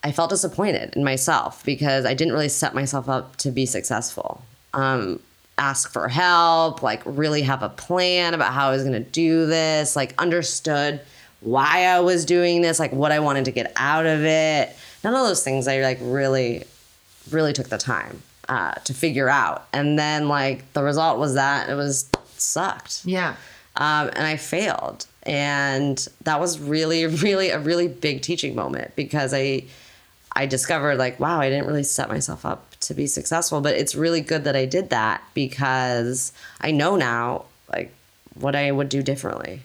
I 0.05 0.13
felt 0.13 0.31
disappointed 0.31 0.95
in 0.97 1.05
myself 1.05 1.65
because 1.65 2.05
I 2.05 2.15
didn't 2.15 2.35
really 2.35 2.49
set 2.49 2.75
myself 2.75 3.09
up 3.09 3.37
to 3.37 3.51
be 3.51 3.65
successful. 3.67 4.43
Um, 4.75 5.21
ask 5.57 5.93
for 5.93 6.09
help, 6.09 6.83
like 6.83 7.03
really 7.05 7.43
have 7.43 7.63
a 7.63 7.69
plan 7.69 8.35
about 8.35 8.53
how 8.53 8.69
I 8.69 8.73
was 8.73 8.83
going 8.83 8.93
to 8.93 9.11
do 9.11 9.47
this, 9.47 9.97
like 9.97 10.15
understood 10.19 11.01
why 11.41 11.85
I 11.85 12.01
was 12.01 12.25
doing 12.25 12.61
this, 12.61 12.79
like 12.79 12.93
what 12.93 13.13
I 13.13 13.21
wanted 13.21 13.47
to 13.47 13.51
get 13.51 13.73
out 13.77 14.07
of 14.07 14.25
it. 14.25 14.75
None 15.05 15.15
of 15.15 15.27
those 15.27 15.43
things 15.43 15.69
I 15.69 15.81
like 15.81 15.99
really, 16.01 16.65
really 17.33 17.53
took 17.53 17.69
the 17.69 17.79
time 17.79 18.23
uh, 18.49 18.73
to 18.73 18.95
figure 18.95 19.29
out. 19.29 19.67
And 19.73 19.99
then 19.99 20.29
like 20.29 20.73
the 20.73 20.83
result 20.83 21.19
was 21.19 21.35
that 21.35 21.69
it 21.69 21.75
was 21.75 22.11
sucked 22.37 23.05
yeah 23.05 23.37
um, 23.77 24.11
and 24.13 24.27
I 24.27 24.37
failed. 24.37 25.07
And 25.23 26.07
that 26.23 26.41
was 26.41 26.59
really, 26.61 27.07
really 27.23 27.51
a 27.51 27.59
really 27.59 27.89
big 27.89 28.23
teaching 28.23 28.55
moment 28.55 28.95
because 28.97 29.35
I, 29.35 29.65
I 30.33 30.47
discovered 30.47 30.99
like, 30.99 31.19
wow, 31.21 31.41
I 31.41 31.51
didn't 31.51 31.67
really 31.67 31.83
set 31.83 32.09
myself 32.09 32.45
up 32.45 32.79
to 32.81 32.95
be 32.95 33.07
successful. 33.07 33.61
But 33.61 33.75
it's 33.77 33.95
really 33.95 34.21
good 34.21 34.45
that 34.45 34.57
I 34.57 34.65
did 34.65 34.91
that 34.91 35.23
because 35.35 36.33
I 36.61 36.71
know 36.71 36.97
now 36.97 37.45
like 37.73 37.93
what 38.35 38.55
I 38.55 38.71
would 38.71 38.89
do 38.89 39.03
differently. 39.03 39.63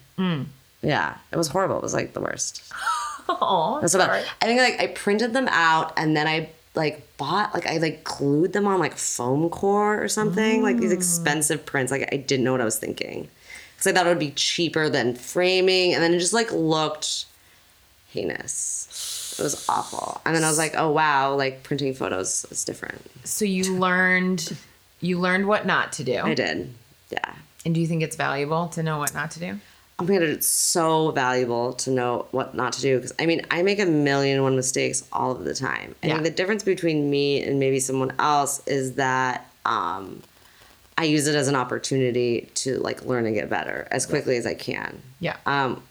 Yeah, 0.82 1.18
it 1.32 1.38
was 1.38 1.48
horrible. 1.48 1.78
It 1.78 1.84
was 1.84 1.94
like 1.94 2.14
the 2.14 2.22
worst. 2.22 2.64
oh 3.30 3.80
That's 3.82 3.96
about. 3.96 4.12
I 4.12 4.46
think 4.46 4.60
like 4.60 4.80
I 4.80 4.88
printed 4.88 5.34
them 5.34 5.48
out 5.50 5.94
and 5.98 6.16
then 6.16 6.28
I 6.28 6.50
like 6.76 7.18
bought 7.18 7.54
like 7.54 7.68
I 7.68 7.78
like 7.78 8.04
glued 8.04 8.54
them 8.54 8.68
on 8.68 8.80
like 8.80 8.98
foam 8.98 9.50
core 9.50 10.02
or 10.02 10.08
something 10.08 10.62
like 10.62 10.78
these 10.78 10.92
mm. 10.92 10.96
expensive 10.96 11.66
prints. 11.66 11.92
Like 11.92 12.10
I 12.12 12.18
didn't 12.18 12.44
know 12.44 12.52
what 12.52 12.62
I 12.62 12.66
was 12.66 12.78
thinking 12.78 13.30
because 13.74 13.88
I 13.88 13.94
thought 13.94 14.06
it 14.06 14.10
would 14.10 14.20
be 14.20 14.32
cheaper 14.32 14.90
than 14.90 15.16
framing, 15.16 15.94
and 15.94 16.02
then 16.02 16.14
it 16.14 16.20
just 16.20 16.34
like 16.34 16.52
looked 16.52 17.26
heinous. 18.10 19.36
It 19.38 19.44
was 19.44 19.68
awful. 19.68 20.22
And 20.26 20.36
then 20.36 20.44
I 20.44 20.48
was 20.48 20.58
like, 20.58 20.76
oh 20.78 20.92
wow, 20.92 21.36
like 21.36 21.64
printing 21.64 21.94
photos 21.94 22.46
is 22.52 22.64
different. 22.64 23.02
so 23.24 23.46
you 23.46 23.76
learned 23.80 24.58
you 25.02 25.20
learned 25.20 25.48
what 25.48 25.66
not 25.66 25.94
to 25.94 26.04
do 26.04 26.20
I 26.20 26.34
did. 26.34 26.74
Yeah. 27.10 27.36
and 27.66 27.76
do 27.76 27.82
you 27.82 27.88
think 27.88 28.02
it's 28.02 28.16
valuable 28.16 28.68
to 28.70 28.82
know 28.82 28.98
what 28.98 29.14
not 29.14 29.32
to 29.32 29.40
do 29.40 29.60
Oh 29.98 30.04
my 30.04 30.14
god, 30.16 30.24
it's 30.24 30.48
so 30.48 31.12
valuable 31.12 31.72
to 31.74 31.90
know 31.92 32.26
what 32.32 32.54
not 32.54 32.74
to 32.74 32.82
do 32.82 32.98
because 32.98 33.14
I 33.18 33.26
mean, 33.26 33.46
I 33.50 33.64
make 33.64 33.80
a 33.80 33.86
million 33.86 34.36
and 34.36 34.44
one 34.44 34.56
mistakes 34.56 35.08
all 35.14 35.32
of 35.32 35.46
the 35.46 35.54
time. 35.56 35.96
I 36.04 36.08
Yeah. 36.08 36.14
think 36.16 36.26
the 36.26 36.32
difference 36.32 36.64
between 36.64 37.10
me 37.10 37.42
and 37.42 37.60
maybe 37.60 37.80
someone 37.80 38.12
else 38.20 38.62
is 38.68 38.96
that 38.96 39.50
um, 39.66 40.22
I 40.98 41.06
use 41.06 41.28
it 41.28 41.36
as 41.36 41.48
an 41.48 41.56
opportunity 41.56 42.50
to 42.56 42.78
like 42.80 43.06
learn 43.06 43.26
and 43.26 43.34
get 43.36 43.50
better 43.50 43.88
as 43.90 44.06
quickly 44.06 44.36
as 44.36 44.46
I 44.46 44.54
can. 44.54 45.02
yeah 45.22 45.38
Um, 45.46 45.82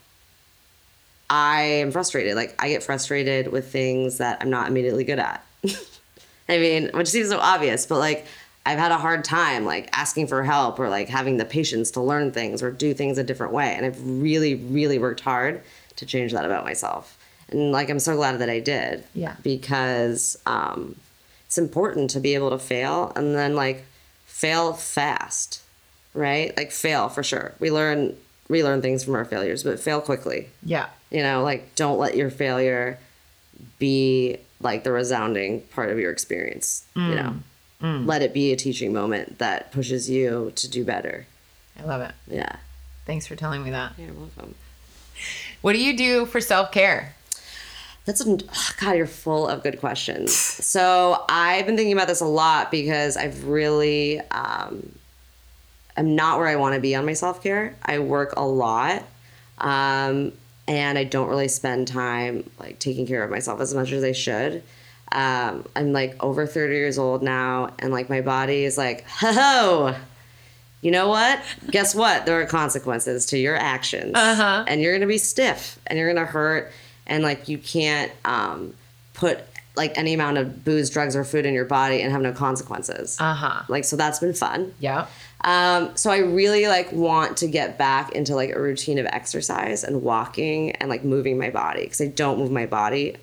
I 1.31 1.63
am 1.63 1.91
frustrated. 1.91 2.37
Like 2.37 2.55
I 2.63 2.69
get 2.69 2.83
frustrated 2.83 3.49
with 3.51 3.73
things 3.73 4.19
that 4.19 4.39
I'm 4.43 4.51
not 4.51 4.69
immediately 4.69 5.05
good 5.05 5.19
at. 5.19 5.45
I 6.49 6.59
mean, 6.59 6.91
which 6.93 7.09
seems 7.09 7.31
so 7.31 7.39
obvious, 7.39 7.87
but 7.87 7.99
like 7.99 8.27
I've 8.67 8.79
had 8.79 8.93
a 8.93 8.99
hard 8.99 9.25
time 9.25 9.65
like 9.65 9.89
asking 9.93 10.27
for 10.27 10.43
help 10.43 10.79
or 10.79 10.89
like 10.89 11.09
having 11.09 11.37
the 11.37 11.45
patience 11.45 11.91
to 11.93 12.01
learn 12.01 12.33
things 12.33 12.63
or 12.63 12.71
do 12.71 12.95
things 12.95 13.19
a 13.19 13.25
different 13.25 13.53
way. 13.53 13.75
And 13.75 13.85
I've 13.85 14.01
really, 14.07 14.55
really 14.55 14.99
worked 14.99 15.21
hard 15.21 15.63
to 15.97 16.07
change 16.07 16.33
that 16.33 16.45
about 16.45 16.65
myself. 16.65 17.19
And 17.51 17.73
like 17.73 17.91
I'm 17.91 17.99
so 18.01 18.17
glad 18.17 18.39
that 18.39 18.49
I 18.49 18.61
did. 18.61 19.05
Yeah. 19.15 19.37
Because 19.43 20.39
um, 20.47 20.97
it's 21.47 21.59
important 21.59 22.11
to 22.11 22.21
be 22.21 22.35
able 22.35 22.51
to 22.51 22.59
fail 22.59 23.13
and 23.15 23.35
then 23.35 23.55
like 23.55 23.85
fail 24.25 24.73
fast, 24.73 25.63
right? 26.15 26.57
Like 26.57 26.73
fail 26.73 27.09
for 27.09 27.23
sure. 27.23 27.55
We 27.61 27.71
learn 27.71 28.17
relearn 28.49 28.83
things 28.83 29.05
from 29.05 29.15
our 29.15 29.25
failures, 29.25 29.63
but 29.63 29.81
fail 29.81 30.01
quickly. 30.01 30.49
yeah 30.63 30.87
You 31.11 31.23
know, 31.23 31.43
like 31.43 31.75
don't 31.77 31.99
let 31.99 32.17
your 32.17 32.31
failure 32.31 32.99
be 33.79 34.39
like 34.61 34.85
the 34.85 34.93
resounding 34.93 35.61
part 35.63 35.91
of 35.91 35.99
your 35.99 36.11
experience. 36.11 36.85
You 36.95 37.15
know, 37.15 37.35
let 38.07 38.23
it 38.23 38.33
be 38.33 38.51
a 38.53 38.57
teaching 38.57 38.93
moment 38.93 39.39
that 39.39 39.71
pushes 39.71 40.09
you 40.09 40.53
to 40.57 40.69
do 40.71 40.85
better. 40.85 41.27
i 41.79 41.83
love 41.85 42.01
it 42.01 42.13
Yeah. 42.27 42.57
thanks 43.05 43.27
for 43.27 43.37
telling 43.37 43.63
me 43.63 43.71
that 43.71 43.93
You're 43.99 44.15
welcome. 44.15 44.55
what 45.61 45.75
do 45.75 45.79
you 45.83 45.95
do 45.97 46.25
for 46.27 46.41
self-care 46.41 47.15
That's 48.07 48.21
a, 48.27 48.39
God, 48.81 48.97
you're 48.97 49.07
full 49.07 49.49
of 49.49 49.63
good 49.63 49.81
questions. 49.81 50.35
So 50.35 51.25
I've 51.29 51.65
been 51.67 51.77
thinking 51.77 51.95
about 51.95 52.07
this 52.09 52.21
a 52.21 52.27
lot 52.27 52.71
because 52.71 53.17
I've 53.17 53.45
really, 53.47 54.21
um, 54.31 54.93
I'm 55.97 56.15
not 56.15 56.39
where 56.39 56.49
I 56.49 56.57
want 56.57 56.75
to 56.75 56.81
be 56.83 56.95
on 56.95 57.07
my 57.07 57.15
self 57.15 57.43
care. 57.43 57.77
I 57.83 58.01
work 58.01 58.35
a 58.37 58.45
lot, 58.45 59.05
um, 59.59 60.33
and 60.69 60.99
I 60.99 61.05
don't 61.05 61.29
really 61.29 61.49
spend 61.49 61.89
time 61.89 62.49
like 62.61 62.79
taking 62.79 63.07
care 63.07 63.23
of 63.25 63.31
myself 63.31 63.61
as 63.63 63.73
much 63.75 63.91
as 63.93 64.05
I 64.05 64.13
should. 64.13 64.63
Um, 65.13 65.65
I'm 65.77 65.93
like 65.93 66.23
over 66.23 66.47
30 66.47 66.75
years 66.75 66.99
old 66.99 67.23
now, 67.23 67.73
and 67.79 67.93
like 67.93 68.09
my 68.11 68.21
body 68.21 68.65
is 68.65 68.77
like, 68.77 69.05
ho 69.09 69.33
ho. 69.33 69.95
you 70.81 70.91
know 70.91 71.09
what? 71.09 71.41
Guess 71.71 71.95
what? 71.95 72.27
There 72.27 72.41
are 72.41 72.47
consequences 72.47 73.27
to 73.27 73.39
your 73.39 73.57
actions, 73.57 74.13
Uh-huh. 74.15 74.65
and 74.67 74.81
you're 74.81 74.93
gonna 74.95 75.07
be 75.07 75.19
stiff, 75.19 75.79
and 75.87 75.99
you're 75.99 76.13
gonna 76.13 76.27
hurt, 76.27 76.73
and 77.07 77.23
like 77.23 77.49
you 77.49 77.59
can't 77.59 78.11
um, 78.25 78.75
put 79.13 79.39
like 79.77 79.97
any 79.99 80.15
amount 80.15 80.39
of 80.39 80.65
booze, 80.65 80.89
drugs, 80.91 81.17
or 81.17 81.25
food 81.25 81.45
in 81.47 81.53
your 81.55 81.65
body 81.65 82.01
and 82.01 82.13
have 82.13 82.23
no 82.23 82.33
consequences. 82.33 83.17
uh-huh 83.21 83.63
Like 83.69 83.85
so, 83.85 83.97
that's 83.97 84.21
been 84.21 84.33
fun. 84.35 84.73
yeah 84.79 85.07
Um, 85.43 85.97
so 85.97 86.11
I 86.13 86.19
really 86.19 86.67
like 86.69 86.93
want 86.93 87.37
to 87.39 87.49
get 87.49 87.77
back 87.77 88.13
into 88.13 88.35
like 88.37 88.51
a 88.51 88.61
routine 88.61 88.99
of 88.99 89.07
exercise 89.07 89.83
and 89.85 90.03
walking 90.03 90.73
and 90.77 90.89
like 90.89 91.03
moving 91.05 91.39
my 91.39 91.51
body 91.51 91.83
because 91.85 92.01
I 92.01 92.07
don't 92.07 92.39
move 92.39 92.51
my 92.53 92.67
body 92.67 93.17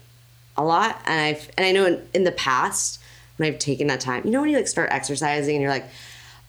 a 0.58 0.64
lot. 0.64 1.02
And 1.06 1.20
I 1.20 1.40
and 1.58 1.66
I 1.66 1.72
know 1.72 1.86
in, 1.86 2.02
in 2.14 2.24
the 2.24 2.32
past 2.32 3.00
when 3.38 3.48
I've 3.52 3.60
taken 3.60 3.88
that 3.88 4.00
time, 4.00 4.24
you 4.26 4.32
know 4.32 4.42
when 4.42 4.50
you 4.50 4.58
like 4.58 4.68
start 4.68 4.90
exercising 4.92 5.56
and 5.56 5.62
you're 5.62 5.72
like, 5.72 5.86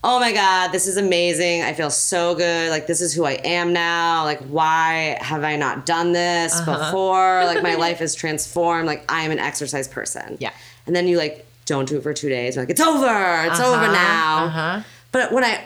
oh 0.05 0.19
my 0.19 0.33
God, 0.33 0.73
this 0.73 0.87
is 0.89 0.97
amazing. 0.97 1.63
I 1.63 1.73
feel 1.75 1.89
so 1.89 2.35
good. 2.35 2.71
Like, 2.71 2.89
this 2.89 3.01
is 3.01 3.15
who 3.15 3.25
I 3.25 3.35
am 3.45 3.73
now. 3.73 4.25
Like, 4.25 4.41
why 4.41 5.17
have 5.21 5.45
I 5.45 5.55
not 5.55 5.87
done 5.87 6.11
this 6.13 6.53
Uh-huh. 6.59 6.77
before? 6.87 7.45
Like, 7.45 7.63
my 7.63 7.75
life 7.87 8.01
is 8.01 8.13
transformed. 8.17 8.87
Like, 8.87 9.05
I 9.11 9.23
am 9.23 9.31
an 9.31 9.39
exercise 9.39 9.87
person. 9.87 10.39
Yeah. 10.41 10.51
And 10.89 10.97
then 10.97 11.07
you, 11.07 11.17
like, 11.19 11.47
don't 11.67 11.89
do 11.89 11.99
it 11.99 12.03
for 12.03 12.13
two 12.13 12.29
days. 12.29 12.57
You're 12.57 12.65
like, 12.65 12.71
it's 12.71 12.81
over. 12.81 13.07
It's 13.47 13.61
over 13.61 13.77
Uh-huh, 13.85 13.93
now. 13.93 14.45
uh-huh. 14.47 14.83
But 15.13 15.31
when 15.31 15.45
I, 15.45 15.63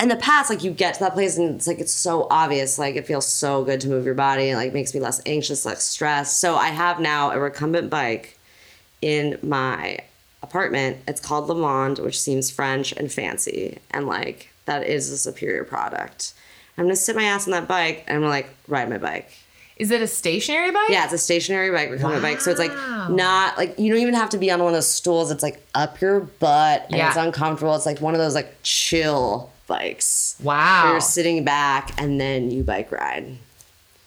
in 0.00 0.08
the 0.08 0.16
past, 0.16 0.50
like, 0.50 0.62
you 0.62 0.70
get 0.70 0.94
to 0.94 1.00
that 1.00 1.14
place 1.14 1.36
and 1.38 1.54
it's 1.56 1.66
like, 1.66 1.78
it's 1.78 1.92
so 1.92 2.26
obvious. 2.30 2.78
Like, 2.78 2.96
it 2.96 3.06
feels 3.06 3.26
so 3.26 3.64
good 3.64 3.80
to 3.82 3.88
move 3.88 4.04
your 4.04 4.14
body 4.14 4.50
and, 4.50 4.58
like, 4.58 4.72
makes 4.74 4.92
me 4.94 5.00
less 5.00 5.20
anxious, 5.26 5.64
less 5.64 5.82
stressed. 5.82 6.38
So 6.40 6.56
I 6.56 6.68
have 6.68 7.00
now 7.00 7.30
a 7.30 7.38
recumbent 7.38 7.88
bike 7.90 8.38
in 9.00 9.38
my 9.42 9.98
apartment. 10.42 10.98
It's 11.08 11.20
called 11.20 11.48
Le 11.48 11.54
Monde, 11.54 11.98
which 11.98 12.20
seems 12.20 12.50
French 12.50 12.92
and 12.92 13.10
fancy, 13.10 13.78
and 13.90 14.06
like 14.06 14.50
that 14.66 14.86
is 14.86 15.10
a 15.10 15.18
superior 15.18 15.64
product. 15.64 16.34
I'm 16.78 16.84
gonna 16.84 16.96
sit 16.96 17.16
my 17.16 17.24
ass 17.24 17.46
on 17.46 17.52
that 17.52 17.66
bike 17.68 18.04
and 18.06 18.16
I'm 18.16 18.20
gonna 18.22 18.30
like 18.30 18.48
ride 18.68 18.88
my 18.90 18.98
bike. 18.98 19.30
Is 19.76 19.90
it 19.90 20.00
a 20.02 20.06
stationary 20.06 20.70
bike? 20.70 20.88
Yeah, 20.88 21.04
it's 21.04 21.12
a 21.12 21.18
stationary 21.18 21.70
bike, 21.70 21.90
recumbent 21.90 22.22
bike. 22.22 22.40
So 22.40 22.50
it's 22.50 22.60
like 22.60 22.72
not 23.10 23.58
like 23.58 23.78
you 23.78 23.92
don't 23.92 24.00
even 24.02 24.14
have 24.14 24.30
to 24.30 24.38
be 24.38 24.50
on 24.50 24.60
one 24.60 24.68
of 24.68 24.74
those 24.74 24.88
stools. 24.88 25.30
It's 25.30 25.42
like 25.42 25.64
up 25.74 26.00
your 26.00 26.20
butt 26.20 26.86
and 26.88 26.96
Yeah. 26.96 27.08
it's 27.08 27.16
uncomfortable. 27.16 27.74
It's 27.74 27.86
like 27.86 28.00
one 28.00 28.14
of 28.14 28.18
those 28.20 28.34
like 28.34 28.54
chill 28.62 29.50
bikes. 29.66 30.36
Wow. 30.42 30.90
You're 30.92 31.00
sitting 31.00 31.44
back 31.44 32.00
and 32.00 32.20
then 32.20 32.50
you 32.50 32.62
bike 32.62 32.90
ride. 32.92 33.36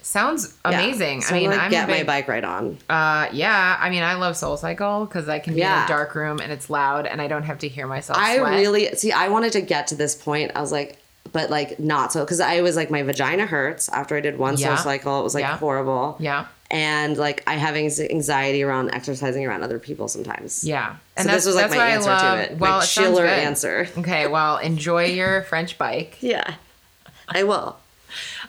Sounds 0.01 0.55
Yeah. 0.65 0.71
amazing. 0.71 1.21
So 1.21 1.35
I 1.35 1.39
mean, 1.39 1.49
I'm 1.51 1.55
gonna 1.57 1.63
I'm 1.65 1.71
get 1.71 1.87
big, 1.87 1.97
my 1.97 2.03
bike 2.03 2.27
ride 2.27 2.43
on. 2.43 2.77
Uh, 2.89 3.27
yeah. 3.31 3.77
I 3.79 3.89
mean, 3.89 4.01
I 4.01 4.15
love 4.15 4.35
Soul 4.37 4.57
Cycle 4.57 5.05
because 5.05 5.29
I 5.29 5.37
can 5.39 5.53
be 5.53 5.61
in 5.61 5.67
a 5.67 5.85
dark 5.87 6.15
room 6.15 6.39
and 6.41 6.51
it's 6.51 6.69
loud 6.69 7.05
and 7.05 7.21
I 7.21 7.27
don't 7.27 7.43
have 7.43 7.59
to 7.59 7.67
hear 7.67 7.85
myself 7.85 8.17
I 8.17 8.37
sweat. 8.37 8.53
really 8.53 8.87
see. 8.95 9.11
I 9.11 9.27
wanted 9.29 9.51
to 9.53 9.61
get 9.61 9.87
to 9.87 9.95
this 9.95 10.15
point. 10.15 10.51
I 10.55 10.61
was 10.61 10.71
like, 10.71 10.97
but 11.31 11.51
like 11.51 11.79
not 11.79 12.11
so 12.11 12.23
because 12.25 12.39
I 12.39 12.61
was 12.61 12.75
like 12.75 12.89
my 12.89 13.03
vagina 13.03 13.45
hurts 13.45 13.87
after 13.89 14.15
I 14.15 14.21
did 14.21 14.39
one 14.39 14.57
Yeah. 14.57 14.69
soul 14.75 14.83
cycle. 14.83 15.19
It 15.19 15.23
was 15.23 15.35
like 15.35 15.43
Yeah. 15.43 15.57
horrible. 15.57 16.15
Yeah. 16.19 16.45
And 16.71 17.17
like 17.17 17.43
I 17.47 17.55
have 17.55 17.75
anxiety 17.75 18.61
around 18.63 18.91
exercising 18.93 19.45
around 19.45 19.63
other 19.63 19.79
people 19.79 20.07
sometimes. 20.07 20.63
Yeah. 20.63 20.97
So 21.17 21.23
this 21.23 21.45
was 21.45 21.55
like 21.55 21.71
my 21.71 21.89
answer 21.89 22.09
to 22.09 22.37
it. 22.53 22.59
Well, 22.59 22.77
my 22.77 22.83
it 22.83 22.87
chiller 22.87 23.25
answer. 23.25 23.87
Okay. 23.97 24.27
Well, 24.27 24.57
enjoy 24.57 25.05
your 25.05 25.41
French 25.43 25.77
bike. 25.77 26.17
Yeah, 26.21 26.55
I 27.27 27.43
will. 27.43 27.77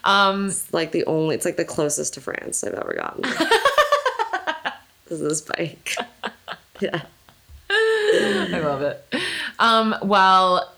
Um, 0.04 0.48
It's 0.48 0.72
like 0.72 0.92
the 0.92 1.04
only. 1.06 1.35
It's 1.35 1.44
like 1.44 1.56
the 1.56 1.64
closest 1.64 2.14
to 2.14 2.20
France 2.20 2.62
I've 2.62 2.74
ever 2.74 2.92
gotten. 2.94 3.24
is 5.11 5.20
this 5.20 5.40
bike? 5.40 5.96
yeah. 6.80 7.02
I 7.70 8.61
love 8.62 8.83
it. 8.83 9.04
Um, 9.59 9.94
well, 10.02 10.72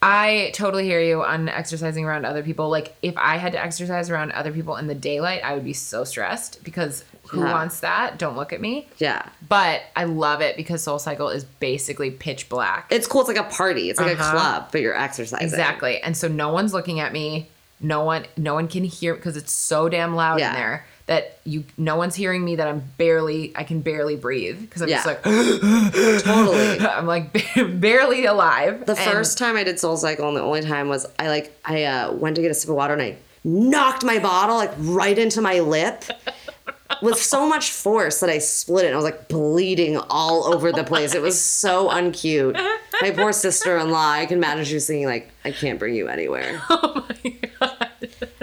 I 0.00 0.52
totally 0.54 0.84
hear 0.84 1.00
you 1.00 1.24
on 1.24 1.48
exercising 1.48 2.04
around 2.04 2.24
other 2.24 2.42
people. 2.44 2.68
Like, 2.68 2.94
if 3.02 3.16
I 3.16 3.36
had 3.36 3.52
to 3.52 3.60
exercise 3.62 4.10
around 4.10 4.30
other 4.30 4.52
people 4.52 4.76
in 4.76 4.86
the 4.86 4.94
daylight, 4.94 5.42
I 5.42 5.54
would 5.54 5.64
be 5.64 5.72
so 5.72 6.04
stressed 6.04 6.62
because 6.62 7.04
who 7.28 7.40
Yeah. 7.40 7.52
wants 7.52 7.80
that? 7.80 8.16
Don't 8.16 8.36
look 8.36 8.52
at 8.52 8.60
me. 8.60 8.88
Yeah. 8.98 9.22
But 9.48 9.82
I 9.96 10.04
love 10.04 10.40
it 10.40 10.56
because 10.56 10.84
Soul 10.84 11.00
Cycle 11.00 11.30
is 11.30 11.42
basically 11.44 12.12
pitch 12.12 12.48
black. 12.48 12.86
It's 12.90 13.08
cool. 13.08 13.22
It's 13.22 13.28
like 13.28 13.38
a 13.38 13.42
party. 13.54 13.90
It's 13.90 13.98
like 13.98 14.18
Uh-huh. 14.20 14.28
a 14.36 14.40
club, 14.40 14.68
but 14.70 14.82
you're 14.82 14.96
exercising. 14.96 15.44
Exactly. 15.44 16.00
And 16.00 16.16
so 16.16 16.28
no 16.28 16.50
one's 16.52 16.72
looking 16.72 17.00
at 17.00 17.12
me. 17.12 17.48
No 17.80 18.04
one 18.04 18.26
no 18.36 18.54
one 18.54 18.66
can 18.68 18.84
hear 18.84 19.14
because 19.14 19.36
it's 19.36 19.52
so 19.52 19.88
damn 19.88 20.14
loud 20.14 20.38
Yeah. 20.40 20.50
in 20.50 20.54
there 20.54 20.86
that 21.08 21.40
you 21.44 21.64
no 21.76 21.96
one's 21.96 22.14
hearing 22.14 22.44
me 22.44 22.56
that 22.56 22.68
I'm 22.68 22.82
barely 22.96 23.52
I 23.56 23.64
can 23.64 23.80
barely 23.80 24.14
breathe 24.14 24.60
because 24.60 24.80
I'm 24.82 24.88
just 24.88 25.06
like 25.06 25.22
Totally. 26.22 26.78
I'm 26.80 27.06
like 27.06 27.32
barely 27.80 28.24
alive. 28.26 28.86
The 28.86 28.92
And- 28.96 29.10
first 29.10 29.38
time 29.38 29.56
I 29.56 29.64
did 29.64 29.80
Soul 29.80 29.96
Cycle 29.96 30.28
and 30.28 30.36
the 30.36 30.42
only 30.42 30.60
time 30.62 30.88
was 30.88 31.06
I 31.18 31.28
like 31.28 31.58
I 31.64 31.84
uh, 31.84 32.12
went 32.12 32.36
to 32.36 32.42
get 32.42 32.50
a 32.50 32.54
sip 32.54 32.70
of 32.70 32.76
water 32.76 32.92
and 32.94 33.02
I 33.02 33.16
knocked 33.44 34.04
my 34.04 34.18
bottle 34.18 34.56
like 34.56 34.72
right 34.78 35.18
into 35.18 35.40
my 35.40 35.60
lip 35.60 36.04
with 37.02 37.16
so 37.20 37.48
much 37.48 37.70
force 37.70 38.20
that 38.20 38.30
I 38.30 38.38
split 38.38 38.84
it. 38.84 38.88
And 38.88 38.94
I 38.94 38.98
was 38.98 39.04
like 39.04 39.28
bleeding 39.28 39.96
all 40.10 40.52
over 40.52 40.72
the 40.72 40.84
place. 40.84 41.14
It 41.14 41.22
was 41.22 41.40
so 41.42 41.88
uncute. 41.88 42.54
My 43.00 43.10
poor 43.12 43.32
sister-in-law. 43.32 44.10
I 44.12 44.26
can 44.26 44.38
imagine 44.38 44.64
she 44.64 44.74
was 44.74 44.86
thinking 44.86 45.06
like, 45.06 45.30
I 45.44 45.52
can't 45.52 45.78
bring 45.78 45.94
you 45.94 46.08
anywhere. 46.08 46.60
Oh 46.70 47.06
my 47.08 47.30
god. 47.60 47.67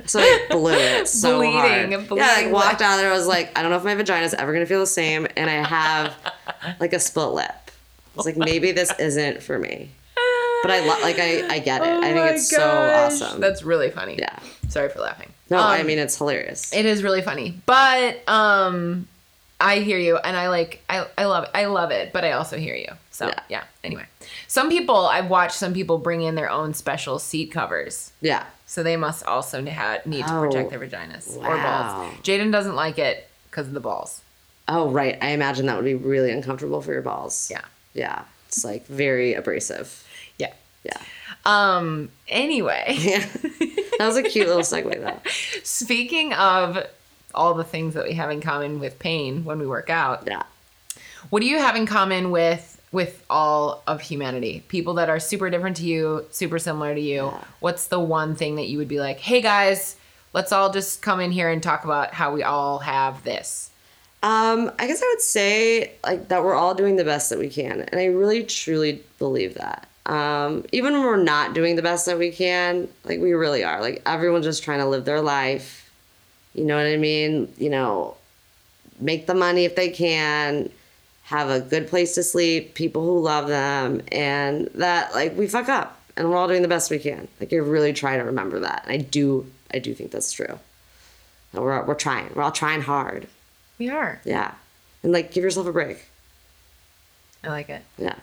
So 0.07 0.19
I 0.19 0.45
blew 0.49 0.71
it 0.73 1.07
so 1.09 1.37
Bleeding, 1.39 1.53
hard. 1.57 1.89
bleeding 1.89 2.17
yeah, 2.17 2.33
I 2.37 2.43
like 2.43 2.51
walked 2.53 2.81
out 2.81 2.97
there. 2.97 3.11
I 3.11 3.15
was 3.15 3.27
like, 3.27 3.57
I 3.57 3.61
don't 3.61 3.71
know 3.71 3.77
if 3.77 3.83
my 3.83 3.95
vagina's 3.95 4.33
ever 4.33 4.53
gonna 4.53 4.65
feel 4.65 4.79
the 4.79 4.85
same, 4.87 5.27
and 5.35 5.49
I 5.49 5.67
have 5.67 6.13
like 6.79 6.93
a 6.93 6.99
split 6.99 7.29
lip. 7.29 7.49
I 7.51 7.71
was 8.15 8.25
like, 8.25 8.37
maybe 8.37 8.71
this 8.71 8.93
isn't 8.99 9.43
for 9.43 9.57
me. 9.59 9.89
But 10.61 10.71
I 10.71 10.79
lo- 10.79 11.01
like 11.01 11.19
I 11.19 11.47
I 11.55 11.59
get 11.59 11.81
it. 11.81 11.87
Oh 11.87 12.01
I 12.01 12.13
think 12.13 12.35
it's 12.37 12.49
so 12.49 12.61
awesome. 12.63 13.39
That's 13.41 13.61
really 13.63 13.91
funny. 13.91 14.15
yeah. 14.17 14.39
Sorry 14.69 14.89
for 14.89 14.99
laughing. 14.99 15.31
No, 15.49 15.57
Um, 15.59 15.63
I 15.65 15.83
mean 15.83 15.99
it's 15.99 16.17
hilarious. 16.17 16.73
it 16.73 16.85
is 16.87 17.03
really 17.03 17.21
funny. 17.21 17.59
But 17.65 18.27
um 18.27 19.07
I 19.59 19.79
hear 19.79 19.97
you 19.99 20.17
and 20.17 20.35
I 20.35 20.49
like 20.49 20.81
I, 20.89 21.05
I 21.17 21.25
love 21.25 21.43
it. 21.43 21.49
I 21.53 21.65
love 21.65 21.91
it, 21.91 22.13
but 22.13 22.23
I 22.25 22.31
also 22.33 22.57
hear 22.57 22.75
you. 22.75 22.87
So 23.15 23.27
Yeah. 23.27 23.39
yeah. 23.47 23.63
Anyway. 23.81 24.05
Some 24.47 24.67
people 24.69 24.97
I've 25.05 25.29
watched 25.29 25.55
some 25.55 25.73
people 25.73 25.97
bring 25.97 26.21
in 26.21 26.35
their 26.35 26.49
own 26.49 26.73
special 26.73 27.17
seat 27.17 27.47
covers. 27.51 28.11
yeah. 28.19 28.43
So 28.67 28.83
they 28.83 28.97
must 28.97 29.23
also 29.25 29.63
ha- 29.69 29.99
need 30.05 30.25
to 30.27 30.33
protect 30.33 30.69
their 30.71 30.79
vaginas 30.79 31.37
or 31.37 31.55
balls. 31.55 32.13
Jaden 32.23 32.51
doesn't 32.51 32.75
like 32.75 32.97
it 32.99 33.29
because 33.49 33.67
of 33.67 33.73
the 33.73 33.79
balls. 33.79 34.21
Oh 34.67 34.89
right. 34.89 35.17
I 35.21 35.29
imagine 35.29 35.67
that 35.67 35.75
would 35.77 35.85
be 35.85 35.93
really 35.95 36.31
uncomfortable 36.31 36.81
for 36.81 36.91
your 36.91 37.03
balls. 37.03 37.47
Yeah. 37.49 37.61
Yeah. 37.93 38.23
It's 38.49 38.65
like 38.65 38.85
very 38.87 39.33
abrasive. 39.33 40.03
Yeah. 40.37 40.51
Yeah. 40.83 40.97
Um. 41.45 42.09
Anyway, 42.27 42.95
Yeah. 42.99 43.19
that 43.99 44.07
was 44.07 44.17
a 44.17 44.23
cute 44.23 44.47
little 44.47 44.63
segue 44.63 44.99
though. 44.99 45.19
speaking 45.63 46.33
of 46.33 46.85
all 47.33 47.53
the 47.53 47.63
things 47.63 47.93
that 47.93 48.03
we 48.05 48.13
have 48.13 48.29
in 48.31 48.41
common 48.41 48.79
with 48.79 48.97
pain 48.99 49.45
when 49.45 49.59
we 49.59 49.67
work 49.67 49.89
out, 49.89 50.23
Yeah. 50.25 50.43
what 51.29 51.41
do 51.41 51.45
you 51.45 51.59
have 51.59 51.75
in 51.75 51.85
common 51.85 52.31
with 52.31 52.74
with 52.91 53.23
all 53.29 53.83
of 53.87 54.01
humanity? 54.01 54.63
People 54.67 54.95
that 54.95 55.09
are 55.09 55.19
super 55.19 55.49
different 55.49 55.77
to 55.77 55.85
you, 55.85 56.25
super 56.31 56.59
similar 56.59 56.95
to 56.95 57.01
you. 57.01 57.25
Yeah. 57.25 57.43
What's 57.59 57.87
the 57.87 57.99
one 57.99 58.35
thing 58.35 58.55
that 58.55 58.67
you 58.67 58.77
would 58.77 58.87
be 58.87 58.99
like, 58.99 59.19
"Hey 59.19 59.41
guys, 59.41 59.95
let's 60.33 60.51
all 60.51 60.71
just 60.71 61.01
come 61.01 61.19
in 61.19 61.31
here 61.31 61.49
and 61.49 61.61
talk 61.61 61.83
about 61.83 62.13
how 62.13 62.33
we 62.33 62.43
all 62.43 62.79
have 62.79 63.23
this." 63.23 63.69
Um, 64.23 64.71
I 64.79 64.87
guess 64.87 65.03
I 65.03 65.07
would 65.07 65.21
say 65.21 65.91
like 66.03 66.29
that 66.29 66.43
we're 66.43 66.55
all 66.55 66.73
doing 66.73 66.95
the 66.95 67.03
best 67.03 67.29
that 67.29 67.39
we 67.39 67.49
can, 67.49 67.81
and 67.81 67.99
I 67.99 68.05
really 68.05 68.43
truly 68.43 69.03
believe 69.19 69.55
that. 69.55 69.87
Um, 70.07 70.65
even 70.71 70.93
when 70.93 71.03
we're 71.03 71.17
not 71.17 71.53
doing 71.53 71.75
the 71.75 71.81
best 71.81 72.05
that 72.05 72.17
we 72.19 72.31
can, 72.31 72.87
like 73.03 73.19
we 73.19 73.33
really 73.33 73.63
are. 73.63 73.81
Like 73.81 74.01
everyone's 74.05 74.45
just 74.45 74.63
trying 74.63 74.79
to 74.79 74.85
live 74.85 75.05
their 75.05 75.21
life. 75.21 75.91
You 76.53 76.63
know 76.65 76.75
what 76.75 76.85
I 76.85 76.97
mean? 76.97 77.51
You 77.57 77.69
know, 77.69 78.15
make 78.99 79.25
the 79.27 79.33
money 79.33 79.65
if 79.65 79.75
they 79.75 79.89
can, 79.89 80.69
have 81.25 81.49
a 81.49 81.59
good 81.59 81.87
place 81.87 82.15
to 82.15 82.23
sleep, 82.23 82.75
people 82.75 83.03
who 83.03 83.19
love 83.19 83.47
them, 83.47 84.01
and 84.11 84.67
that 84.75 85.13
like 85.13 85.35
we 85.35 85.47
fuck 85.47 85.69
up, 85.69 85.99
and 86.15 86.29
we're 86.29 86.37
all 86.37 86.47
doing 86.47 86.61
the 86.61 86.67
best 86.67 86.91
we 86.91 86.99
can. 86.99 87.27
Like 87.39 87.51
I 87.51 87.57
really 87.57 87.93
try 87.93 88.17
to 88.17 88.23
remember 88.23 88.59
that, 88.59 88.83
and 88.85 88.93
I 88.93 88.97
do. 88.97 89.51
I 89.73 89.79
do 89.79 89.93
think 89.93 90.11
that's 90.11 90.31
true. 90.31 90.59
And 91.53 91.63
we're 91.63 91.83
we're 91.83 91.95
trying. 91.95 92.29
We're 92.35 92.43
all 92.43 92.51
trying 92.51 92.81
hard. 92.81 93.27
We 93.79 93.89
are. 93.89 94.21
Yeah. 94.23 94.53
And 95.03 95.11
like 95.11 95.31
give 95.31 95.43
yourself 95.43 95.67
a 95.67 95.71
break. 95.71 96.05
I 97.43 97.49
like 97.49 97.69
it. 97.69 97.81
Yeah. 97.97 98.15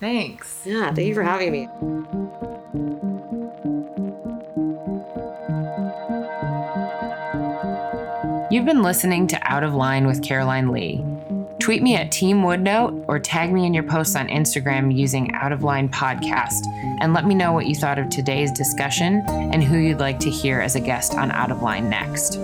Thanks. 0.00 0.62
Yeah. 0.64 0.92
Thank 0.92 1.08
you 1.08 1.14
for 1.14 1.22
having 1.22 1.52
me. 1.52 1.68
You've 8.50 8.64
been 8.64 8.82
listening 8.82 9.26
to 9.28 9.38
Out 9.42 9.64
of 9.64 9.74
Line 9.74 10.06
with 10.06 10.22
Caroline 10.22 10.70
Lee. 10.70 11.04
Tweet 11.66 11.82
me 11.82 11.96
at 11.96 12.12
Team 12.12 12.42
Woodnote 12.42 13.06
or 13.08 13.18
tag 13.18 13.52
me 13.52 13.66
in 13.66 13.74
your 13.74 13.82
posts 13.82 14.14
on 14.14 14.28
Instagram 14.28 14.96
using 14.96 15.34
Out 15.34 15.50
of 15.50 15.64
Line 15.64 15.88
Podcast 15.88 16.64
and 17.00 17.12
let 17.12 17.26
me 17.26 17.34
know 17.34 17.50
what 17.50 17.66
you 17.66 17.74
thought 17.74 17.98
of 17.98 18.08
today's 18.08 18.52
discussion 18.52 19.24
and 19.28 19.64
who 19.64 19.76
you'd 19.76 19.98
like 19.98 20.20
to 20.20 20.30
hear 20.30 20.60
as 20.60 20.76
a 20.76 20.80
guest 20.80 21.16
on 21.16 21.32
Out 21.32 21.50
of 21.50 21.62
Line 21.62 21.90
next. 21.90 22.34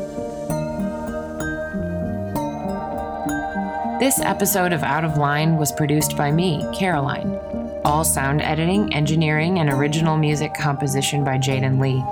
This 4.00 4.18
episode 4.20 4.72
of 4.72 4.82
Out 4.82 5.04
of 5.04 5.16
Line 5.16 5.56
was 5.56 5.70
produced 5.70 6.16
by 6.16 6.32
me, 6.32 6.66
Caroline. 6.74 7.38
All 7.84 8.02
sound 8.02 8.42
editing, 8.42 8.92
engineering, 8.92 9.60
and 9.60 9.70
original 9.70 10.16
music 10.16 10.52
composition 10.52 11.22
by 11.22 11.38
Jaden 11.38 11.80
Lee. 11.80 12.02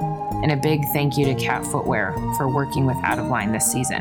And 0.45 0.53
a 0.53 0.57
big 0.57 0.85
thank 0.93 1.19
you 1.19 1.25
to 1.25 1.35
Cat 1.35 1.67
Footwear 1.67 2.13
for 2.37 2.49
working 2.49 2.87
with 2.87 2.99
Out 3.03 3.19
of 3.19 3.27
Line 3.27 3.51
this 3.51 3.67
season. 3.67 4.01